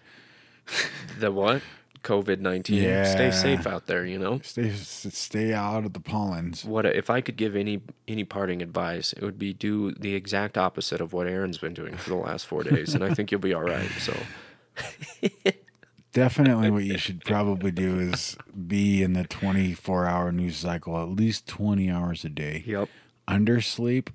[1.20, 1.62] the what?
[2.02, 2.82] COVID 19.
[2.82, 3.04] Yeah.
[3.04, 4.40] Stay safe out there, you know?
[4.42, 6.64] Stay stay out of the pollens.
[6.64, 10.56] what if I could give any any parting advice, it would be do the exact
[10.58, 13.40] opposite of what Aaron's been doing for the last four days, and I think you'll
[13.40, 13.90] be all right.
[14.00, 14.12] So
[16.12, 21.08] Definitely, what you should probably do is be in the 24 hour news cycle at
[21.10, 22.64] least 20 hours a day.
[22.66, 22.88] yep.
[23.28, 24.08] Undersleep,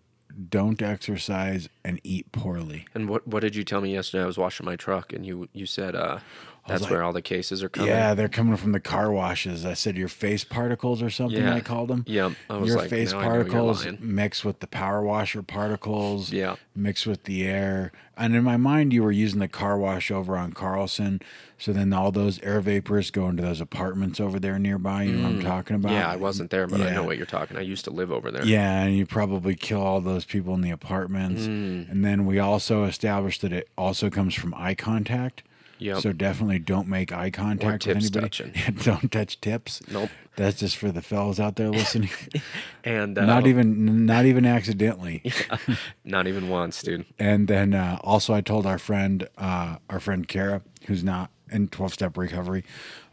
[0.49, 2.85] don't exercise, and eat poorly.
[2.95, 4.23] And what what did you tell me yesterday?
[4.23, 6.19] I was washing my truck, and you you said uh,
[6.67, 7.89] that's like- where all the cases are coming.
[7.89, 9.65] Yeah, they're coming from the car washes.
[9.65, 11.41] I said your face particles or something.
[11.41, 11.55] Yeah.
[11.55, 12.05] I called them.
[12.07, 16.31] Was your like, face now I know you're particles mixed with the power washer particles.
[16.31, 16.55] Yeah.
[16.75, 17.91] Mixed with the air.
[18.15, 21.19] And in my mind, you were using the car wash over on Carlson.
[21.57, 25.03] So then all those air vapors go into those apartments over there nearby.
[25.03, 25.93] You know what I'm talking about?
[25.93, 25.95] Mm.
[25.95, 27.57] Yeah, I wasn't there, but I know what you're talking.
[27.57, 28.45] I used to live over there.
[28.45, 31.43] Yeah, and you probably kill all those people in the apartments.
[31.43, 31.89] Mm.
[31.89, 35.43] And then we also established that it also comes from eye contact.
[35.83, 35.99] Yep.
[35.99, 38.21] So definitely don't make eye contact with anybody.
[38.21, 38.53] touching.
[38.83, 39.81] don't touch tips.
[39.91, 40.09] Nope.
[40.37, 42.09] That's just for the fellas out there listening.
[42.85, 45.23] And uh, not even not even accidentally.
[46.03, 47.05] not even once, dude.
[47.17, 51.67] And then uh, also I told our friend uh, our friend Kara, who's not in
[51.67, 52.63] twelve step recovery,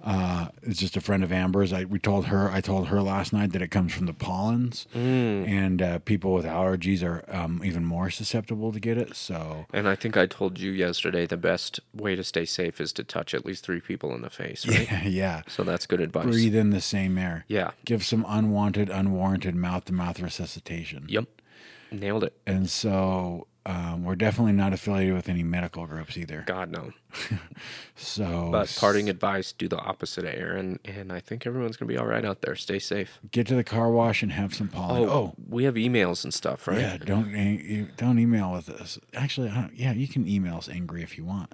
[0.03, 1.73] uh, is just a friend of Amber's.
[1.73, 4.87] I we told her I told her last night that it comes from the pollens,
[4.95, 5.47] Mm.
[5.49, 9.15] and uh, people with allergies are um, even more susceptible to get it.
[9.17, 12.93] So And I think I told you yesterday the best way to stay safe is
[12.95, 14.91] to touch at least three people in the face, right?
[14.91, 15.43] yeah, yeah.
[15.49, 16.25] So that's good advice.
[16.27, 17.45] breathe in the same air.
[17.49, 17.73] Yeah.
[17.85, 21.05] Give some unwanted, unwarranted mouth to mouth resuscitation.
[21.09, 21.27] Yep.
[21.93, 22.35] Nailed it.
[22.47, 26.45] And so um, we're definitely not affiliated with any medical groups either.
[26.47, 26.93] God no.
[27.97, 31.97] So But parting advice, do the opposite of Aaron, and I think everyone's gonna be
[31.99, 32.57] all right out there.
[32.57, 33.19] Stay safe.
[33.31, 35.05] get to the car wash and have some pollen.
[35.05, 36.79] Oh, Oh, we have emails and stuff, right?
[36.79, 36.97] yeah.
[36.97, 37.31] Don't
[37.97, 38.99] don't email with us.
[39.15, 41.53] Actually, yeah, you can email us angry if you want.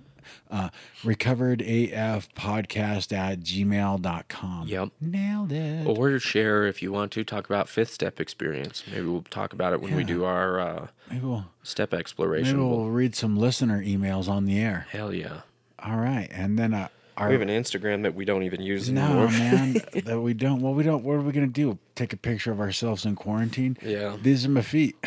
[0.51, 0.68] Uh,
[1.05, 4.68] recovered AF podcast at gmail.com.
[4.68, 4.89] Yep.
[5.01, 5.87] Nailed it.
[5.87, 8.85] Or share if you want to talk about fifth step experience.
[8.91, 12.59] Maybe we'll talk about it when we do our uh, maybe we'll, step maybe exploration.
[12.59, 14.87] we'll We'll- read some listener emails on the air.
[14.91, 15.41] hell yeah.
[15.79, 16.29] All right.
[16.33, 17.29] And then uh, our.
[17.29, 19.29] We have an Instagram that we don't even use no, anymore.
[19.29, 19.72] man,
[20.05, 20.61] that we don't.
[20.61, 21.03] Well, we don't.
[21.05, 21.79] What are we going to do?
[21.95, 23.77] Take a picture of ourselves in quarantine?
[23.83, 24.16] Yeah.
[24.20, 24.97] These are my feet.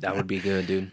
[0.00, 0.90] That would be good, dude.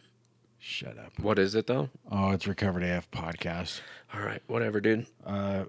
[0.65, 1.19] Shut up.
[1.19, 1.89] What is it though?
[2.09, 3.81] Oh, it's Recovered AF podcast.
[4.13, 5.07] All right, whatever, dude.
[5.25, 5.65] Uh,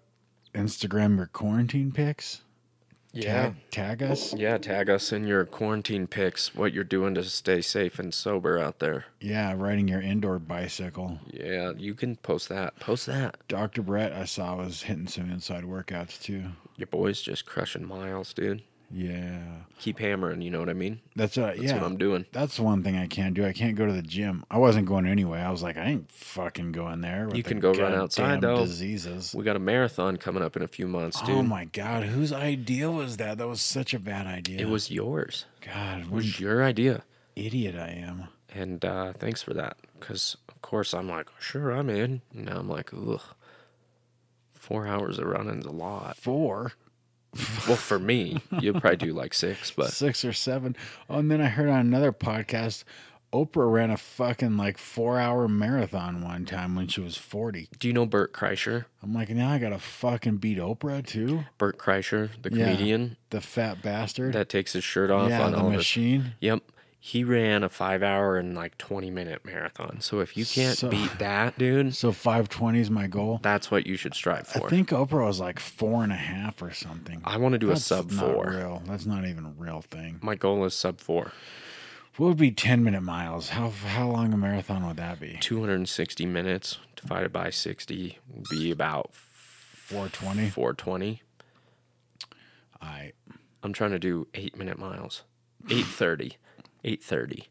[0.55, 2.43] Instagram your quarantine pics.
[3.21, 4.35] Tag, tag us.
[4.35, 8.57] Yeah, tag us in your quarantine pics, what you're doing to stay safe and sober
[8.57, 9.07] out there.
[9.21, 11.19] Yeah, riding your indoor bicycle.
[11.29, 12.79] Yeah, you can post that.
[12.79, 13.37] Post that.
[13.49, 13.83] Dr.
[13.83, 16.45] Brett, I saw was hitting some inside workouts too.
[16.77, 18.63] Your boy's just crushing miles, dude.
[18.97, 19.41] Yeah,
[19.81, 21.01] Keep hammering, you know what I mean?
[21.17, 21.57] that's what.
[21.57, 22.27] That's yeah, what I'm doing.
[22.31, 23.45] that's one thing I can't do.
[23.45, 24.45] I can't go to the gym.
[24.51, 25.41] I wasn't going anyway.
[25.41, 27.27] I was like, I ain't fucking going there.
[27.27, 28.65] with You the can go run outside, though.
[28.65, 29.35] Diseases.
[29.35, 31.31] We got a marathon coming up in a few months, dude.
[31.37, 33.39] Oh my god, whose idea was that?
[33.39, 34.61] That was such a bad idea.
[34.61, 35.45] It was yours.
[35.61, 37.03] God, It was your idea.
[37.35, 38.29] idiot I am.
[38.55, 39.77] And uh, thanks for that.
[39.99, 42.23] Because, of course, I'm like, sure, I'm in.
[42.33, 43.21] And now I'm like, ugh.
[44.55, 46.17] Four hours of running's a lot.
[46.17, 46.73] Four.
[47.69, 50.77] Well, for me, you'll probably do like six, but six or seven.
[51.09, 52.85] Oh, and then I heard on another podcast,
[53.33, 57.69] Oprah ran a fucking like four hour marathon one time when she was 40.
[57.79, 58.85] do you know Bert Kreischer?
[59.03, 61.45] I'm like, now I gotta fucking beat Oprah too?
[61.59, 62.67] Bert Kreischer, the Yeah.
[62.73, 64.35] comedian The fat bastard.
[64.35, 65.79] that takes his shirt off yeah, on the all of his.
[65.81, 66.35] machine.
[66.41, 66.63] Yep.
[67.07, 70.01] He ran a five hour and like 20 minute marathon.
[70.01, 73.41] So if you can't So- beat that, dude, So 520 is my goal.
[73.43, 74.65] that's what you should strive for.
[74.67, 77.21] I think Oprah was like four and a half or something.
[77.23, 78.47] I want to do That's a sub not four.
[78.57, 78.83] real.
[78.87, 80.19] That's not even a real thing.
[80.23, 81.33] My goal is sub four.
[82.17, 83.51] What would be 10 minute miles?
[83.51, 85.37] How how long a marathon would that be?
[85.43, 90.49] 260 minutes divided by 60 would be about 420.
[90.49, 91.21] 420.
[92.81, 93.13] I
[93.63, 95.23] I'm trying to do eight minute miles.
[95.69, 96.39] 830.
[96.85, 97.49] 830.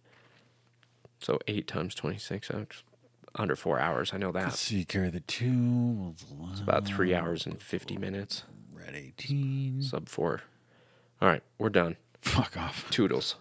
[1.20, 2.84] So eight times 26, uh, that's
[3.36, 4.12] under four hours.
[4.14, 4.58] I know let's that.
[4.58, 4.78] see.
[4.80, 6.16] You carry the two.
[6.52, 8.44] It's about three hours and 50 minutes.
[8.74, 9.82] Red 18.
[9.82, 10.42] Sub four.
[11.22, 11.96] All right, we're done.
[12.22, 12.90] Fuck off.
[12.90, 13.36] Toodles.